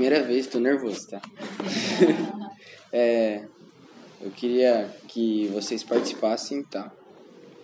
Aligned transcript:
Primeira 0.00 0.22
vez, 0.26 0.46
tô 0.46 0.58
nervoso, 0.58 1.08
tá? 1.10 1.20
é, 2.90 3.44
eu 4.18 4.30
queria 4.30 4.88
que 5.06 5.46
vocês 5.48 5.84
participassem, 5.84 6.62
tá? 6.62 6.90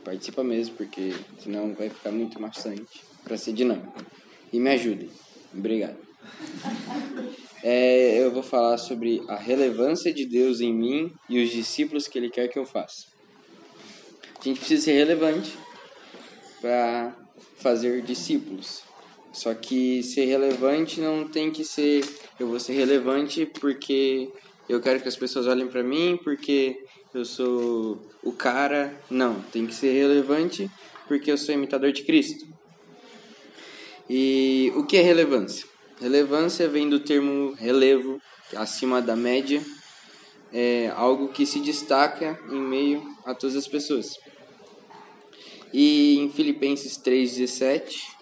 Participa 0.05 0.45
mesmo, 0.45 0.77
porque 0.77 1.15
senão 1.39 1.73
vai 1.73 1.89
ficar 1.89 2.13
muito 2.13 2.39
maçante 2.39 3.03
para 3.25 3.39
ser 3.39 3.55
dinâmico. 3.55 4.05
E 4.53 4.61
me 4.61 4.69
ajudem. 4.69 5.09
Obrigado. 5.51 5.97
É, 7.63 8.23
eu 8.23 8.31
vou 8.31 8.43
falar 8.43 8.77
sobre 8.77 9.23
a 9.29 9.37
relevância 9.37 10.13
de 10.13 10.27
Deus 10.27 10.61
em 10.61 10.75
mim 10.75 11.15
e 11.31 11.43
os 11.43 11.49
discípulos 11.49 12.07
que 12.07 12.19
Ele 12.19 12.29
quer 12.29 12.49
que 12.49 12.59
eu 12.59 12.67
faça. 12.67 13.07
A 14.39 14.45
gente 14.45 14.59
precisa 14.59 14.83
ser 14.85 14.93
relevante 14.93 15.57
para 16.61 17.17
fazer 17.57 18.03
discípulos. 18.03 18.86
Só 19.37 19.53
que 19.53 20.03
ser 20.03 20.25
relevante 20.25 20.99
não 20.99 21.29
tem 21.29 21.51
que 21.51 21.63
ser 21.63 22.03
eu 22.41 22.49
vou 22.49 22.59
ser 22.59 22.73
relevante 22.73 23.45
porque 23.45 24.33
eu 24.67 24.81
quero 24.81 24.99
que 24.99 25.09
as 25.09 25.17
pessoas 25.17 25.47
olhem 25.47 25.69
para 25.69 25.83
mim, 25.83 26.19
porque 26.25 26.83
eu 27.13 27.23
sou 27.23 28.01
o 28.23 28.33
cara. 28.33 28.99
Não, 29.11 29.43
tem 29.53 29.67
que 29.67 29.75
ser 29.75 29.93
relevante 29.93 30.71
porque 31.07 31.31
eu 31.31 31.37
sou 31.37 31.55
imitador 31.55 31.93
de 31.93 32.03
Cristo. 32.03 32.47
E 34.09 34.73
o 34.75 34.85
que 34.85 34.97
é 34.97 35.03
relevância? 35.03 35.67
Relevância 36.01 36.67
vem 36.67 36.89
do 36.89 37.01
termo 37.01 37.53
relevo, 37.53 38.19
acima 38.55 39.03
da 39.03 39.15
média, 39.15 39.63
é 40.51 40.91
algo 40.97 41.29
que 41.29 41.45
se 41.45 41.61
destaca 41.61 42.41
em 42.51 42.61
meio 42.61 43.07
a 43.27 43.35
todas 43.35 43.55
as 43.55 43.69
pessoas. 43.69 44.15
E 45.75 46.19
em 46.21 46.31
Filipenses 46.31 46.97
3,17 46.97 48.16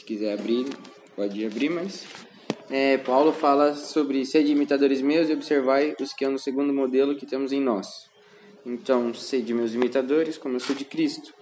se 0.00 0.04
quiser 0.04 0.32
abrir, 0.32 0.66
pode 1.14 1.44
abrir, 1.44 1.68
mas 1.68 2.06
é, 2.70 2.96
Paulo 2.96 3.32
fala 3.32 3.74
sobre 3.74 4.24
sede 4.24 4.50
imitadores 4.50 5.02
meus 5.02 5.28
e 5.28 5.32
observai 5.32 5.94
os 6.00 6.14
que 6.14 6.24
andam 6.24 6.38
segundo 6.38 6.70
o 6.70 6.74
modelo 6.74 7.14
que 7.14 7.26
temos 7.26 7.52
em 7.52 7.60
nós. 7.60 8.08
Então, 8.64 9.12
sede 9.12 9.52
meus 9.52 9.74
imitadores, 9.74 10.38
como 10.38 10.56
eu 10.56 10.60
sou 10.60 10.74
de 10.74 10.84
Cristo. 10.84 11.34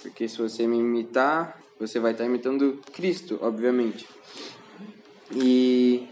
Porque 0.00 0.28
se 0.28 0.38
você 0.38 0.66
me 0.66 0.78
imitar, 0.78 1.60
você 1.78 1.98
vai 1.98 2.12
estar 2.12 2.24
imitando 2.24 2.80
Cristo, 2.92 3.38
obviamente. 3.42 4.06
E 5.34 6.06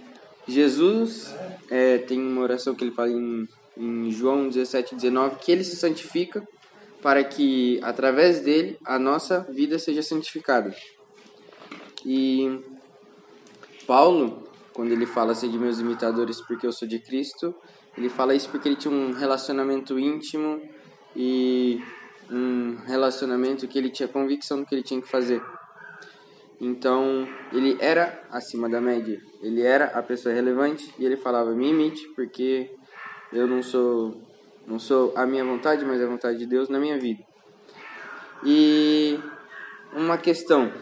Jesus 0.48 1.32
é, 1.70 1.98
tem 1.98 2.20
uma 2.20 2.40
oração 2.40 2.74
que 2.74 2.82
ele 2.82 2.90
fala 2.90 3.10
em, 3.10 3.48
em 3.77 4.10
João 4.10 4.48
17, 4.48 4.96
19, 4.96 5.36
que 5.36 5.52
ele 5.52 5.62
se 5.62 5.77
santifica 5.77 6.42
para 7.00 7.22
que, 7.22 7.78
através 7.82 8.40
dele, 8.40 8.77
a 8.84 8.98
nossa 8.98 9.40
vida 9.50 9.78
seja 9.78 10.02
santificada. 10.02 10.74
E 12.05 12.61
Paulo, 13.86 14.48
quando 14.72 14.92
ele 14.92 15.06
fala 15.06 15.33
assim 15.33 15.50
de 15.50 15.58
meus 15.58 15.78
imitadores 15.78 16.41
porque 16.41 16.67
eu 16.67 16.72
sou 16.72 16.86
de 16.89 16.98
Cristo, 16.98 17.55
ele 17.97 18.08
fala 18.08 18.34
isso 18.34 18.48
porque 18.48 18.69
ele 18.69 18.77
tinha 18.77 18.92
um 18.92 19.12
relacionamento 19.12 19.98
íntimo 19.98 20.61
e 21.14 21.83
um 22.30 22.77
relacionamento 22.86 23.69
que 23.69 23.78
ele 23.78 23.91
tinha 23.91 24.08
convicção 24.08 24.61
do 24.61 24.67
que 24.67 24.75
ele 24.75 24.83
tinha 24.83 25.00
que 25.00 25.08
fazer. 25.08 25.42
Então, 26.61 27.28
ele 27.53 27.77
era 27.80 28.23
acima 28.30 28.69
da 28.69 28.80
média. 28.80 29.20
Ele 29.42 29.62
era 29.62 29.86
a 29.86 30.03
pessoa 30.03 30.34
relevante 30.34 30.95
e 30.98 31.05
ele 31.05 31.17
falava: 31.17 31.50
"Me 31.50 31.70
imite, 31.70 32.08
porque 32.14 32.70
eu 33.33 33.47
não 33.47 33.62
sou 33.62 34.20
não 34.64 34.78
sou 34.78 35.12
a 35.17 35.27
minha 35.27 35.45
vontade, 35.45 35.84
mas 35.84 36.00
a 36.00 36.06
vontade 36.06 36.39
de 36.39 36.47
Deus 36.47 36.69
na 36.69 36.78
minha 36.78 36.98
vida". 36.98 37.23
E 38.45 39.19
uma 39.92 40.17
questão 40.17 40.73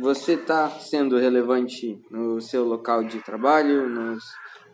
você 0.00 0.32
está 0.34 0.68
sendo 0.70 1.16
relevante 1.16 2.00
no 2.10 2.40
seu 2.40 2.64
local 2.64 3.04
de 3.04 3.18
trabalho, 3.20 3.88
nos, 3.88 4.24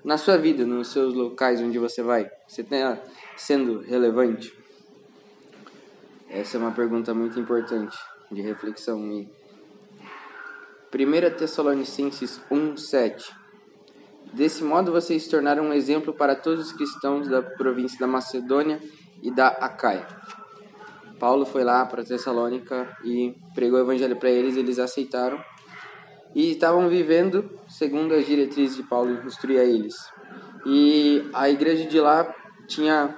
na 0.05 0.19
sua 0.19 0.37
vida, 0.37 0.65
nos 0.65 0.89
seus 0.89 1.15
locais 1.15 1.61
onde 1.61 1.79
você 1.79 2.03
vai? 2.03 2.31
Você 2.47 2.63
está 2.63 2.99
sendo 3.37 3.81
relevante? 3.81 4.53
Essa 6.29 6.57
é 6.57 6.61
uma 6.61 6.73
pergunta 6.73 7.13
muito 7.13 7.39
importante 7.39 7.97
de 8.31 8.41
reflexão. 8.41 8.99
1 9.01 9.29
Tessalonicenses 11.37 12.41
1:7 12.51 13.43
Desse 14.33 14.65
modo 14.65 14.91
vocês 14.91 15.25
se 15.25 15.31
tornaram 15.31 15.65
um 15.65 15.73
exemplo 15.73 16.15
para 16.15 16.35
todos 16.35 16.67
os 16.67 16.73
cristãos 16.73 17.29
da 17.29 17.43
província 17.43 17.99
da 17.99 18.07
Macedônia 18.07 18.81
e 19.23 19.31
da 19.31 19.49
Acaia. 19.49 20.07
Paulo 21.23 21.47
foi 21.47 21.63
lá 21.63 21.87
para 21.87 22.03
Tessalônica 22.03 22.97
e 23.05 23.33
pregou 23.55 23.79
o 23.79 23.83
evangelho 23.83 24.17
para 24.17 24.29
eles, 24.29 24.57
eles 24.57 24.81
aceitaram 24.81 25.41
e 26.35 26.51
estavam 26.51 26.89
vivendo 26.89 27.49
segundo 27.69 28.13
as 28.13 28.27
diretrizes 28.27 28.75
de 28.75 28.83
Paulo 28.83 29.25
instruir 29.25 29.61
eles. 29.61 29.95
E 30.67 31.23
a 31.33 31.49
igreja 31.49 31.89
de 31.89 32.01
lá 32.01 32.35
tinha 32.67 33.15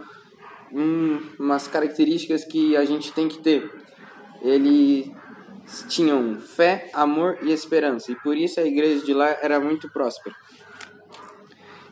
um, 0.70 1.18
umas 1.38 1.66
características 1.66 2.44
que 2.44 2.76
a 2.76 2.84
gente 2.84 3.10
tem 3.10 3.26
que 3.26 3.38
ter. 3.38 3.72
Eles 4.42 5.10
tinham 5.88 6.38
fé, 6.38 6.90
amor 6.92 7.38
e 7.40 7.52
esperança, 7.52 8.12
e 8.12 8.16
por 8.16 8.36
isso 8.36 8.60
a 8.60 8.64
igreja 8.64 9.02
de 9.02 9.14
lá 9.14 9.34
era 9.40 9.58
muito 9.58 9.90
próspera. 9.90 10.36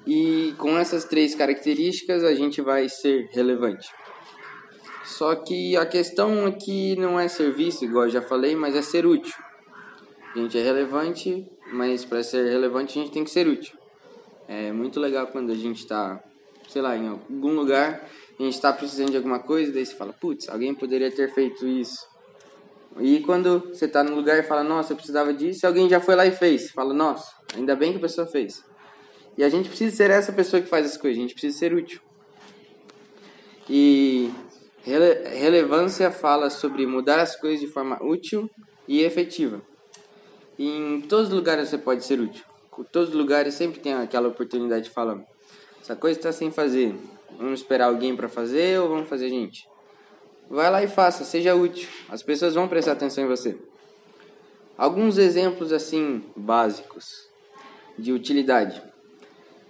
E 0.06 0.54
com 0.58 0.76
essas 0.76 1.06
três 1.06 1.34
características 1.34 2.22
a 2.22 2.34
gente 2.34 2.60
vai 2.60 2.86
ser 2.90 3.30
relevante. 3.32 3.88
Só 5.12 5.34
que 5.34 5.76
a 5.76 5.84
questão 5.84 6.46
aqui 6.46 6.96
não 6.96 7.20
é 7.20 7.28
serviço, 7.28 7.84
igual 7.84 8.06
eu 8.06 8.10
já 8.10 8.22
falei, 8.22 8.56
mas 8.56 8.74
é 8.74 8.80
ser 8.80 9.04
útil. 9.04 9.34
A 10.34 10.38
gente 10.38 10.58
é 10.58 10.62
relevante, 10.62 11.46
mas 11.70 12.04
para 12.04 12.22
ser 12.22 12.48
relevante 12.48 12.98
a 12.98 13.02
gente 13.02 13.12
tem 13.12 13.22
que 13.22 13.30
ser 13.30 13.46
útil. 13.46 13.76
É 14.48 14.72
muito 14.72 14.98
legal 14.98 15.26
quando 15.26 15.52
a 15.52 15.54
gente 15.54 15.80
está, 15.80 16.22
sei 16.68 16.80
lá, 16.80 16.96
em 16.96 17.08
algum 17.08 17.52
lugar, 17.54 18.08
a 18.38 18.42
gente 18.42 18.54
está 18.54 18.72
precisando 18.72 19.10
de 19.10 19.16
alguma 19.18 19.38
coisa, 19.38 19.70
daí 19.70 19.84
você 19.84 19.94
fala, 19.94 20.14
putz, 20.14 20.48
alguém 20.48 20.74
poderia 20.74 21.10
ter 21.10 21.32
feito 21.34 21.66
isso. 21.66 22.08
E 22.98 23.20
quando 23.20 23.60
você 23.68 23.84
está 23.84 24.02
no 24.02 24.14
lugar 24.14 24.38
e 24.38 24.42
fala, 24.42 24.64
nossa, 24.64 24.94
eu 24.94 24.96
precisava 24.96 25.32
disso, 25.34 25.66
alguém 25.66 25.88
já 25.90 26.00
foi 26.00 26.14
lá 26.14 26.26
e 26.26 26.32
fez. 26.32 26.70
Fala, 26.70 26.94
nossa, 26.94 27.30
ainda 27.54 27.76
bem 27.76 27.92
que 27.92 27.98
a 27.98 28.02
pessoa 28.02 28.26
fez. 28.26 28.64
E 29.36 29.44
a 29.44 29.48
gente 29.50 29.68
precisa 29.68 29.94
ser 29.94 30.10
essa 30.10 30.32
pessoa 30.32 30.62
que 30.62 30.68
faz 30.68 30.86
as 30.86 30.96
coisas, 30.96 31.18
a 31.18 31.22
gente 31.22 31.34
precisa 31.34 31.58
ser 31.58 31.74
útil. 31.74 32.00
E 33.68 34.30
Rele 34.84 35.28
relevância 35.38 36.10
fala 36.10 36.50
sobre 36.50 36.86
mudar 36.86 37.20
as 37.20 37.36
coisas 37.36 37.60
de 37.60 37.68
forma 37.68 38.02
útil 38.02 38.50
e 38.88 39.02
efetiva. 39.02 39.62
E 40.58 40.68
em 40.68 41.00
todos 41.00 41.28
os 41.28 41.34
lugares 41.34 41.68
você 41.68 41.78
pode 41.78 42.04
ser 42.04 42.20
útil. 42.20 42.44
Em 42.78 42.84
todos 42.84 43.10
os 43.10 43.14
lugares 43.14 43.54
sempre 43.54 43.80
tem 43.80 43.94
aquela 43.94 44.28
oportunidade 44.28 44.84
de 44.84 44.90
falar: 44.90 45.22
essa 45.80 45.94
coisa 45.94 46.18
está 46.18 46.32
sem 46.32 46.50
fazer. 46.50 46.94
Vamos 47.38 47.60
esperar 47.60 47.86
alguém 47.86 48.16
para 48.16 48.28
fazer 48.28 48.80
ou 48.80 48.88
vamos 48.88 49.08
fazer 49.08 49.28
gente? 49.28 49.68
Vai 50.50 50.70
lá 50.70 50.82
e 50.82 50.88
faça, 50.88 51.24
seja 51.24 51.54
útil. 51.54 51.88
As 52.08 52.22
pessoas 52.22 52.54
vão 52.54 52.68
prestar 52.68 52.92
atenção 52.92 53.24
em 53.24 53.28
você. 53.28 53.56
Alguns 54.76 55.16
exemplos 55.16 55.72
assim 55.72 56.24
básicos 56.34 57.28
de 57.98 58.12
utilidade. 58.12 58.82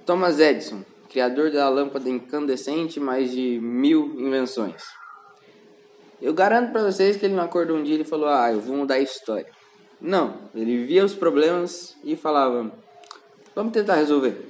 Thomas 0.07 0.41
Edison, 0.41 0.85
criador 1.09 1.51
da 1.51 1.69
lâmpada 1.69 2.09
incandescente, 2.09 2.99
mais 2.99 3.31
de 3.31 3.61
mil 3.61 4.19
invenções. 4.19 4.83
Eu 6.23 6.33
garanto 6.33 6.71
para 6.71 6.85
vocês 6.85 7.17
que 7.17 7.27
ele 7.27 7.35
não 7.35 7.43
acordou 7.43 7.77
um 7.77 7.83
dia 7.83 8.01
e 8.01 8.05
falou: 8.05 8.29
Ah, 8.29 8.53
eu 8.53 8.61
vou 8.61 8.77
mudar 8.77 8.95
a 8.95 9.01
história. 9.01 9.51
Não, 10.01 10.49
ele 10.55 10.85
via 10.85 11.05
os 11.05 11.17
problemas 11.17 11.97
e 12.05 12.15
falava: 12.15 12.73
Vamos 13.57 13.73
tentar 13.73 13.97
resolver. 13.97 14.41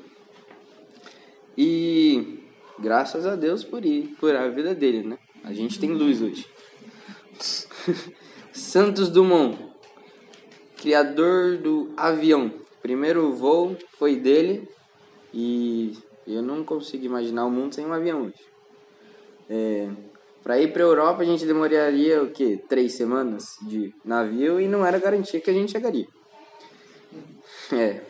E 1.56 2.41
graças 2.78 3.27
a 3.27 3.34
Deus 3.37 3.65
por 3.65 3.87
ir, 3.87 4.15
por 4.21 4.37
a 4.37 4.49
vida 4.49 4.75
dele, 4.75 5.03
né? 5.03 5.19
A 5.43 5.55
gente 5.55 5.81
tem 5.81 5.94
luz 5.94 6.21
hoje. 6.21 6.47
Santos 8.53 9.09
Dumont, 9.09 9.59
criador 10.77 11.56
do 11.56 11.91
avião. 11.97 12.53
Primeiro 12.83 13.33
voo 13.33 13.77
foi 13.97 14.16
dele 14.16 14.69
e 15.33 15.97
eu 16.27 16.42
não 16.42 16.65
consigo 16.65 17.07
imaginar 17.07 17.47
o 17.47 17.51
mundo 17.51 17.74
sem 17.74 17.86
um 17.86 17.95
avião 17.95 18.24
hoje. 18.24 18.45
É, 19.48 19.89
para 20.42 20.59
ir 20.59 20.72
para 20.72 20.83
Europa 20.83 21.22
a 21.22 21.24
gente 21.24 21.47
demoraria 21.47 22.22
o 22.22 22.30
quê? 22.30 22.60
Três 22.68 22.94
semanas 22.94 23.56
de 23.62 23.94
navio 24.04 24.60
e 24.60 24.66
não 24.66 24.84
era 24.84 24.98
garantia 24.98 25.41
que 25.41 25.50
a 25.50 25.54
gente 25.54 25.72
chegaria. 25.72 26.06
É. 27.72 28.00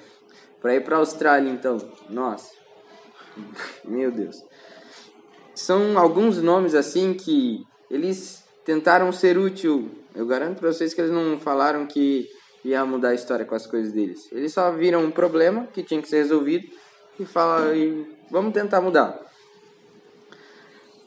Para 0.60 0.74
ir 0.74 0.84
para 0.84 0.96
Austrália 0.96 1.50
então, 1.50 1.78
nossa. 2.08 2.52
Meu 3.84 4.10
Deus. 4.10 4.42
São 5.54 5.98
alguns 5.98 6.40
nomes 6.40 6.74
assim 6.74 7.14
que 7.14 7.64
eles 7.90 8.42
tentaram 8.64 9.12
ser 9.12 9.36
útil. 9.36 9.90
Eu 10.14 10.26
garanto 10.26 10.58
para 10.58 10.72
vocês 10.72 10.94
que 10.94 11.00
eles 11.00 11.12
não 11.12 11.38
falaram 11.38 11.86
que 11.86 12.28
ia 12.64 12.84
mudar 12.84 13.10
a 13.10 13.14
história 13.14 13.44
com 13.44 13.54
as 13.54 13.66
coisas 13.66 13.92
deles. 13.92 14.30
Eles 14.32 14.52
só 14.52 14.70
viram 14.72 15.04
um 15.04 15.10
problema 15.10 15.66
que 15.72 15.82
tinha 15.82 16.00
que 16.00 16.08
ser 16.08 16.18
resolvido 16.18 16.66
e 17.18 17.24
falaram, 17.24 18.06
vamos 18.30 18.52
tentar 18.52 18.80
mudar. 18.80 19.20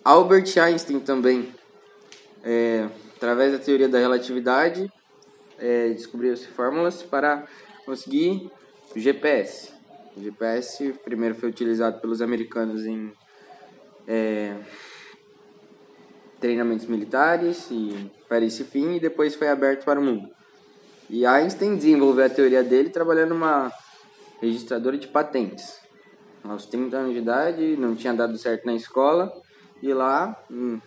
Albert 0.05 0.55
Einstein 0.59 0.99
também, 0.99 1.51
é, 2.43 2.87
através 3.15 3.53
da 3.53 3.57
teoria 3.57 3.89
da 3.89 3.97
relatividade, 3.97 4.87
é, 5.57 5.89
descobriu-se 5.89 6.45
fórmulas 6.45 7.01
para 7.01 7.47
conseguir 7.87 8.51
o 8.95 8.99
GPS. 8.99 9.71
O 10.15 10.21
GPS 10.21 10.93
primeiro 11.03 11.33
foi 11.33 11.49
utilizado 11.49 11.99
pelos 12.01 12.21
americanos 12.21 12.85
em 12.85 13.11
é, 14.07 14.55
treinamentos 16.39 16.85
militares 16.85 17.67
e 17.71 18.11
para 18.29 18.45
esse 18.45 18.63
fim 18.63 18.97
e 18.97 18.99
depois 18.99 19.33
foi 19.33 19.47
aberto 19.47 19.85
para 19.85 19.99
o 19.99 20.03
mundo. 20.03 20.29
E 21.09 21.25
Einstein 21.25 21.77
desenvolveu 21.77 22.25
a 22.25 22.29
teoria 22.29 22.63
dele 22.63 22.91
trabalhando 22.91 23.29
numa 23.29 23.73
registradora 24.39 24.99
de 24.99 25.07
patentes. 25.07 25.79
Aos 26.43 26.67
30 26.67 26.95
anos 26.95 27.13
de 27.13 27.21
idade, 27.21 27.75
não 27.75 27.95
tinha 27.95 28.13
dado 28.13 28.37
certo 28.37 28.67
na 28.67 28.75
escola 28.75 29.33
e 29.81 29.93
lá 29.93 30.41
hum, 30.49 30.79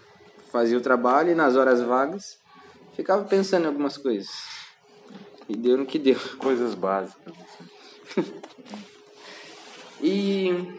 fazia 0.51 0.79
o 0.79 0.81
trabalho 0.81 1.31
e 1.31 1.35
nas 1.35 1.57
horas 1.57 1.81
vagas 1.83 2.39
ficava 2.95 3.25
pensando 3.25 3.65
em 3.65 3.69
algumas 3.69 3.97
coisas. 3.97 4.29
E 5.49 5.57
deu 5.57 5.79
no 5.79 5.87
que 5.87 5.99
deu. 5.99 6.19
Coisas 6.39 6.75
básicas. 6.75 7.33
e 10.03 10.79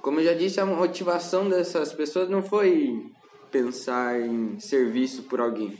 como 0.00 0.20
eu 0.20 0.24
já 0.24 0.32
disse, 0.32 0.60
a 0.60 0.66
motivação 0.66 1.48
dessas 1.48 1.92
pessoas 1.92 2.28
não 2.30 2.42
foi 2.42 3.04
pensar 3.50 4.18
em 4.18 4.58
serviço 4.58 5.24
por 5.24 5.40
alguém. 5.40 5.76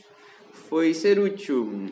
Foi 0.69 0.93
ser 0.93 1.19
útil. 1.19 1.87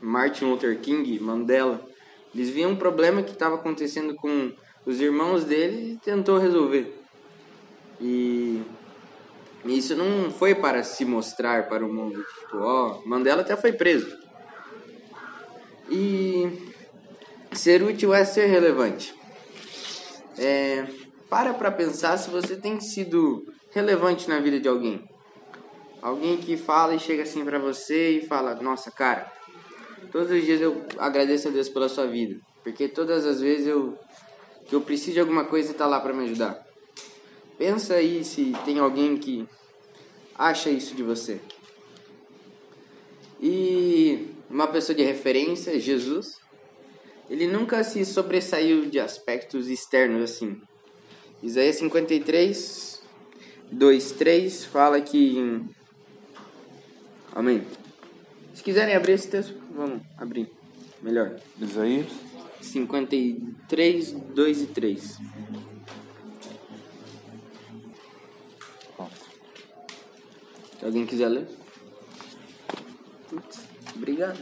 Martin 0.00 0.46
Luther 0.46 0.78
King, 0.80 1.18
Mandela, 1.18 1.86
eles 2.34 2.48
viam 2.50 2.72
um 2.72 2.76
problema 2.76 3.22
que 3.22 3.32
estava 3.32 3.56
acontecendo 3.56 4.14
com 4.14 4.52
os 4.86 5.00
irmãos 5.00 5.44
dele 5.44 5.92
e 5.92 5.96
tentou 5.98 6.38
resolver. 6.38 7.03
E 8.06 8.62
isso 9.64 9.96
não 9.96 10.30
foi 10.30 10.54
para 10.54 10.82
se 10.84 11.06
mostrar 11.06 11.70
para 11.70 11.86
o 11.86 11.90
mundo. 11.90 12.22
Tipo, 12.22 12.58
ó, 12.58 13.00
Mandela 13.06 13.40
até 13.40 13.56
foi 13.56 13.72
preso. 13.72 14.14
E 15.88 16.70
ser 17.52 17.82
útil 17.82 18.12
é 18.12 18.22
ser 18.26 18.44
relevante. 18.44 19.14
É, 20.36 20.86
para 21.30 21.54
para 21.54 21.70
pensar 21.70 22.18
se 22.18 22.28
você 22.28 22.56
tem 22.56 22.78
sido 22.78 23.42
relevante 23.70 24.28
na 24.28 24.38
vida 24.38 24.60
de 24.60 24.68
alguém. 24.68 25.02
Alguém 26.02 26.36
que 26.36 26.58
fala 26.58 26.94
e 26.94 27.00
chega 27.00 27.22
assim 27.22 27.42
para 27.42 27.58
você 27.58 28.18
e 28.18 28.26
fala: 28.26 28.54
Nossa, 28.56 28.90
cara, 28.90 29.32
todos 30.12 30.30
os 30.30 30.44
dias 30.44 30.60
eu 30.60 30.84
agradeço 30.98 31.48
a 31.48 31.50
Deus 31.50 31.70
pela 31.70 31.88
sua 31.88 32.06
vida, 32.06 32.38
porque 32.62 32.86
todas 32.86 33.24
as 33.24 33.40
vezes 33.40 33.66
eu 33.66 33.96
que 34.66 34.74
eu 34.74 34.82
preciso 34.82 35.12
de 35.12 35.20
alguma 35.20 35.44
coisa 35.44 35.70
e 35.70 35.74
tá 35.74 35.86
lá 35.86 36.00
para 36.00 36.12
me 36.12 36.24
ajudar. 36.24 36.73
Pensa 37.56 37.94
aí 37.94 38.24
se 38.24 38.52
tem 38.64 38.78
alguém 38.78 39.16
que 39.16 39.46
acha 40.34 40.70
isso 40.70 40.94
de 40.94 41.02
você. 41.02 41.40
E 43.40 44.28
uma 44.50 44.66
pessoa 44.66 44.96
de 44.96 45.02
referência, 45.02 45.78
Jesus, 45.78 46.40
ele 47.28 47.46
nunca 47.46 47.84
se 47.84 48.04
sobressaiu 48.04 48.86
de 48.86 48.98
aspectos 48.98 49.68
externos 49.68 50.22
assim. 50.22 50.60
Isaías 51.42 51.76
53, 51.76 53.02
2, 53.70 54.12
3 54.12 54.64
fala 54.64 55.00
que 55.00 55.64
Amém. 57.34 57.66
Se 58.54 58.62
quiserem 58.62 58.94
abrir 58.94 59.14
esse 59.14 59.28
texto, 59.28 59.54
vamos 59.74 60.00
abrir. 60.16 60.48
Melhor. 61.02 61.34
Isaías 61.60 62.06
53, 62.60 64.12
2 64.12 64.62
e 64.62 64.66
3. 64.66 65.18
Se 70.84 70.88
alguém 70.88 71.06
quiser 71.06 71.28
ler. 71.28 71.46
Putz, 73.30 73.60
obrigado. 73.96 74.38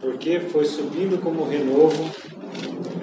Porque 0.00 0.40
foi 0.40 0.64
subindo 0.64 1.20
como 1.20 1.44
renovo 1.44 2.10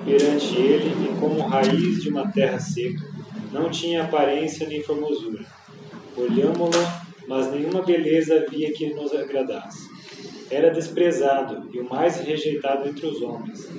perante 0.04 0.56
ele 0.56 0.90
e 1.06 1.20
como 1.20 1.42
raiz 1.42 2.02
de 2.02 2.10
uma 2.10 2.32
terra 2.32 2.60
seca. 2.60 3.06
Não 3.52 3.70
tinha 3.70 4.06
aparência 4.06 4.68
nem 4.68 4.82
formosura 4.82 5.46
Olhámo-lo, 6.16 6.72
mas 7.28 7.52
nenhuma 7.52 7.84
beleza 7.84 8.44
havia 8.44 8.74
que 8.74 8.92
nos 8.96 9.14
agradasse. 9.14 9.88
Era 10.50 10.72
desprezado 10.72 11.70
e 11.72 11.80
o 11.80 11.88
mais 11.88 12.18
rejeitado 12.22 12.90
entre 12.90 13.06
os 13.06 13.22
homens, 13.22 13.70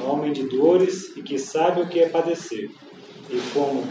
homem 0.00 0.32
de 0.32 0.44
dores 0.44 1.16
e 1.16 1.22
que 1.22 1.40
sabe 1.40 1.80
o 1.80 1.88
que 1.88 1.98
é 1.98 2.08
padecer. 2.08 2.70
E 3.30 3.40
como 3.52 3.82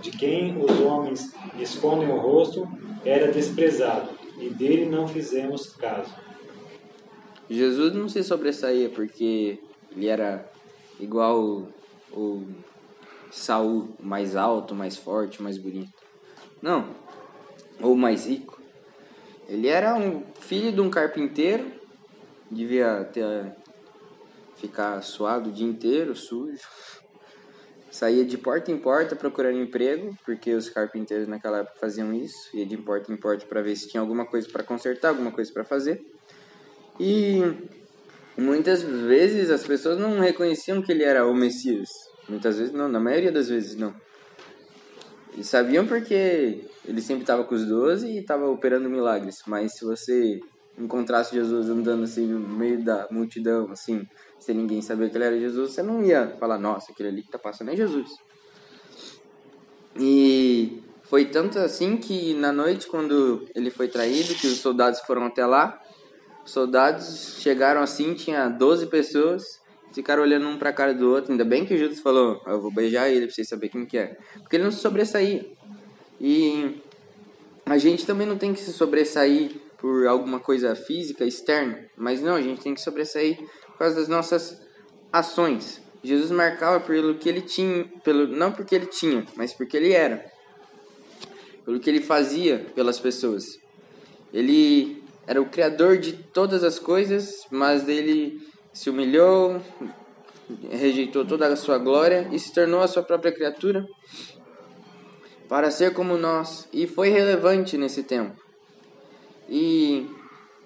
de 0.00 0.10
quem 0.10 0.56
os 0.62 0.80
homens 0.80 1.32
escondem 1.58 2.08
o 2.08 2.18
rosto, 2.18 2.66
era 3.04 3.30
desprezado, 3.30 4.10
e 4.38 4.48
dele 4.48 4.86
não 4.86 5.06
fizemos 5.06 5.68
caso. 5.74 6.12
Jesus 7.48 7.94
não 7.94 8.08
se 8.08 8.24
sobressaía 8.24 8.88
porque 8.88 9.58
ele 9.94 10.08
era 10.08 10.50
igual 10.98 11.68
o 12.12 12.46
Saul, 13.30 13.94
mais 14.00 14.34
alto, 14.34 14.74
mais 14.74 14.96
forte, 14.96 15.42
mais 15.42 15.58
bonito. 15.58 15.92
Não, 16.60 16.88
ou 17.80 17.94
mais 17.94 18.26
rico. 18.26 18.60
Ele 19.48 19.68
era 19.68 19.94
um 19.94 20.22
filho 20.40 20.72
de 20.72 20.80
um 20.80 20.90
carpinteiro, 20.90 21.70
devia 22.50 23.04
ter 23.12 23.54
ficar 24.56 25.02
suado 25.02 25.50
o 25.50 25.52
dia 25.52 25.66
inteiro, 25.66 26.16
sujo. 26.16 26.58
Saía 27.96 28.26
de 28.26 28.36
porta 28.36 28.70
em 28.70 28.76
porta 28.76 29.16
procurando 29.16 29.58
emprego, 29.58 30.14
porque 30.22 30.52
os 30.52 30.68
carpinteiros 30.68 31.26
naquela 31.26 31.60
época 31.60 31.78
faziam 31.80 32.12
isso, 32.12 32.54
ia 32.54 32.66
de 32.66 32.76
porta 32.76 33.10
em 33.10 33.16
porta 33.16 33.46
para 33.46 33.62
ver 33.62 33.74
se 33.74 33.88
tinha 33.88 34.02
alguma 34.02 34.26
coisa 34.26 34.46
para 34.50 34.62
consertar, 34.62 35.08
alguma 35.08 35.32
coisa 35.32 35.50
para 35.50 35.64
fazer. 35.64 36.04
E 37.00 37.40
muitas 38.36 38.82
vezes 38.82 39.48
as 39.48 39.66
pessoas 39.66 39.98
não 39.98 40.20
reconheciam 40.20 40.82
que 40.82 40.92
ele 40.92 41.04
era 41.04 41.26
o 41.26 41.34
Messias. 41.34 41.88
Muitas 42.28 42.58
vezes 42.58 42.70
não, 42.74 42.86
na 42.86 43.00
maioria 43.00 43.32
das 43.32 43.48
vezes 43.48 43.74
não. 43.76 43.94
Eles 45.32 45.48
sabiam 45.48 45.86
porque 45.86 46.66
ele 46.84 47.00
sempre 47.00 47.22
estava 47.22 47.44
com 47.44 47.54
os 47.54 47.64
doze 47.64 48.08
e 48.08 48.18
estava 48.18 48.46
operando 48.46 48.90
milagres. 48.90 49.38
Mas 49.46 49.72
se 49.72 49.86
você 49.86 50.38
encontrasse 50.78 51.34
Jesus 51.34 51.68
andando 51.68 52.04
assim 52.04 52.26
no 52.26 52.38
meio 52.38 52.82
da 52.82 53.08
multidão, 53.10 53.70
assim, 53.70 54.06
sem 54.38 54.54
ninguém 54.54 54.82
saber 54.82 55.10
que 55.10 55.16
ele 55.16 55.24
era 55.24 55.38
Jesus, 55.38 55.72
você 55.72 55.82
não 55.82 56.02
ia 56.04 56.36
falar, 56.38 56.58
nossa, 56.58 56.92
aquele 56.92 57.08
ali 57.08 57.22
que 57.22 57.28
está 57.28 57.38
passando 57.38 57.70
é 57.70 57.76
Jesus. 57.76 58.10
E 59.98 60.82
foi 61.04 61.24
tanto 61.24 61.58
assim 61.58 61.96
que 61.96 62.34
na 62.34 62.52
noite, 62.52 62.86
quando 62.86 63.46
ele 63.54 63.70
foi 63.70 63.88
traído, 63.88 64.34
que 64.34 64.46
os 64.46 64.58
soldados 64.58 65.00
foram 65.00 65.24
até 65.24 65.46
lá, 65.46 65.80
os 66.44 66.52
soldados 66.52 67.38
chegaram 67.40 67.80
assim, 67.80 68.14
tinha 68.14 68.48
12 68.48 68.86
pessoas, 68.86 69.60
ficaram 69.92 70.22
olhando 70.22 70.46
um 70.46 70.58
pra 70.58 70.72
cara 70.72 70.92
do 70.92 71.10
outro. 71.10 71.32
Ainda 71.32 71.44
bem 71.44 71.64
que 71.64 71.76
Judas 71.76 72.00
falou, 72.00 72.42
eu 72.46 72.60
vou 72.60 72.70
beijar 72.70 73.08
ele 73.08 73.26
pra 73.26 73.34
vocês 73.34 73.48
saberem 73.48 73.72
quem 73.72 73.86
que 73.86 73.98
é. 73.98 74.16
Porque 74.34 74.56
ele 74.56 74.64
não 74.64 74.70
se 74.70 74.78
sobressaía. 74.78 75.46
E 76.20 76.80
a 77.64 77.78
gente 77.78 78.04
também 78.06 78.26
não 78.26 78.36
tem 78.36 78.52
que 78.52 78.60
se 78.60 78.72
sobressair 78.72 79.52
por 79.78 80.06
alguma 80.06 80.40
coisa 80.40 80.74
física, 80.74 81.24
externa. 81.24 81.86
Mas 81.96 82.20
não, 82.20 82.34
a 82.34 82.42
gente 82.42 82.60
tem 82.60 82.74
que 82.74 82.80
sobressair 82.80 83.38
por 83.66 83.78
causa 83.78 83.96
das 83.96 84.08
nossas 84.08 84.60
ações. 85.12 85.80
Jesus 86.02 86.30
marcava 86.30 86.80
pelo 86.80 87.16
que 87.16 87.28
ele 87.28 87.40
tinha, 87.40 87.84
pelo, 88.04 88.26
não 88.26 88.52
porque 88.52 88.74
ele 88.74 88.86
tinha, 88.86 89.26
mas 89.34 89.52
porque 89.52 89.76
ele 89.76 89.92
era. 89.92 90.24
Pelo 91.64 91.80
que 91.80 91.90
ele 91.90 92.00
fazia 92.00 92.64
pelas 92.74 93.00
pessoas. 93.00 93.58
Ele 94.32 95.02
era 95.26 95.40
o 95.40 95.48
criador 95.48 95.98
de 95.98 96.12
todas 96.12 96.62
as 96.62 96.78
coisas, 96.78 97.44
mas 97.50 97.88
ele 97.88 98.40
se 98.72 98.88
humilhou, 98.88 99.60
rejeitou 100.70 101.24
toda 101.24 101.48
a 101.48 101.56
sua 101.56 101.78
glória 101.78 102.28
e 102.30 102.38
se 102.38 102.52
tornou 102.52 102.80
a 102.80 102.88
sua 102.88 103.02
própria 103.02 103.32
criatura 103.32 103.84
para 105.48 105.70
ser 105.70 105.92
como 105.92 106.16
nós 106.16 106.68
e 106.72 106.86
foi 106.86 107.08
relevante 107.08 107.76
nesse 107.76 108.02
tempo. 108.02 108.45
E 109.48 110.08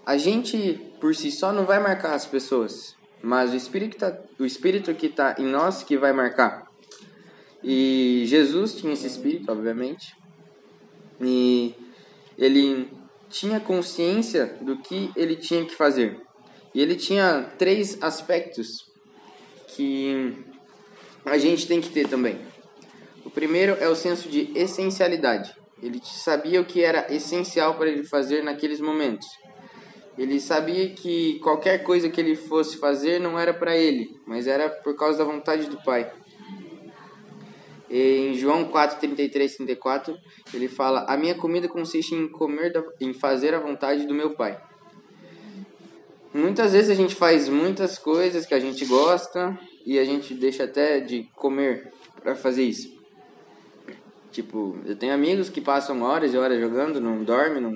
a 0.04 0.16
gente 0.16 0.80
por 1.00 1.14
si 1.14 1.30
só 1.30 1.52
não 1.52 1.64
vai 1.64 1.80
marcar 1.80 2.14
as 2.14 2.26
pessoas, 2.26 2.94
mas 3.22 3.52
o 3.52 3.56
espírito 3.56 3.92
que 3.92 3.98
tá, 3.98 4.18
o 4.38 4.44
espírito 4.44 4.94
que 4.94 5.06
está 5.06 5.34
em 5.38 5.46
nós 5.46 5.82
que 5.82 5.96
vai 5.96 6.12
marcar. 6.12 6.70
E 7.62 8.24
Jesus 8.26 8.74
tinha 8.74 8.92
esse 8.92 9.06
espírito, 9.06 9.50
obviamente. 9.50 10.14
E 11.20 11.74
ele 12.38 12.90
tinha 13.28 13.60
consciência 13.60 14.56
do 14.60 14.78
que 14.78 15.10
ele 15.14 15.36
tinha 15.36 15.64
que 15.64 15.74
fazer. 15.74 16.20
E 16.74 16.80
ele 16.80 16.96
tinha 16.96 17.42
três 17.58 18.02
aspectos 18.02 18.90
que 19.68 20.44
a 21.24 21.36
gente 21.36 21.66
tem 21.66 21.80
que 21.80 21.90
ter 21.90 22.08
também. 22.08 22.38
O 23.24 23.30
primeiro 23.30 23.76
é 23.78 23.88
o 23.88 23.94
senso 23.94 24.28
de 24.28 24.50
essencialidade. 24.54 25.54
Ele 25.82 26.00
sabia 26.04 26.60
o 26.60 26.64
que 26.64 26.82
era 26.82 27.12
essencial 27.12 27.74
para 27.74 27.88
ele 27.88 28.04
fazer 28.04 28.42
naqueles 28.42 28.80
momentos. 28.80 29.26
Ele 30.18 30.38
sabia 30.38 30.90
que 30.90 31.38
qualquer 31.38 31.82
coisa 31.82 32.10
que 32.10 32.20
ele 32.20 32.36
fosse 32.36 32.76
fazer 32.76 33.18
não 33.18 33.38
era 33.38 33.54
para 33.54 33.76
ele, 33.76 34.14
mas 34.26 34.46
era 34.46 34.68
por 34.68 34.94
causa 34.94 35.18
da 35.18 35.24
vontade 35.24 35.68
do 35.68 35.82
Pai. 35.82 36.12
Em 37.88 38.34
João 38.34 38.66
4, 38.66 39.00
33, 39.00 39.56
34, 39.56 40.16
ele 40.52 40.68
fala: 40.68 41.06
A 41.08 41.16
minha 41.16 41.34
comida 41.34 41.68
consiste 41.68 42.14
em 42.14 42.28
comer, 42.28 42.72
em 43.00 43.14
fazer 43.14 43.54
a 43.54 43.58
vontade 43.58 44.06
do 44.06 44.14
meu 44.14 44.30
Pai. 44.30 44.60
Muitas 46.32 46.72
vezes 46.72 46.90
a 46.90 46.94
gente 46.94 47.14
faz 47.14 47.48
muitas 47.48 47.98
coisas 47.98 48.46
que 48.46 48.54
a 48.54 48.60
gente 48.60 48.84
gosta 48.84 49.58
e 49.84 49.98
a 49.98 50.04
gente 50.04 50.34
deixa 50.34 50.64
até 50.64 51.00
de 51.00 51.24
comer 51.34 51.92
para 52.22 52.36
fazer 52.36 52.62
isso. 52.62 52.99
Tipo, 54.30 54.78
eu 54.86 54.96
tenho 54.96 55.12
amigos 55.12 55.48
que 55.48 55.60
passam 55.60 56.02
horas 56.02 56.32
e 56.32 56.36
horas 56.36 56.60
jogando, 56.60 57.00
não 57.00 57.24
dorme, 57.24 57.60
não 57.60 57.74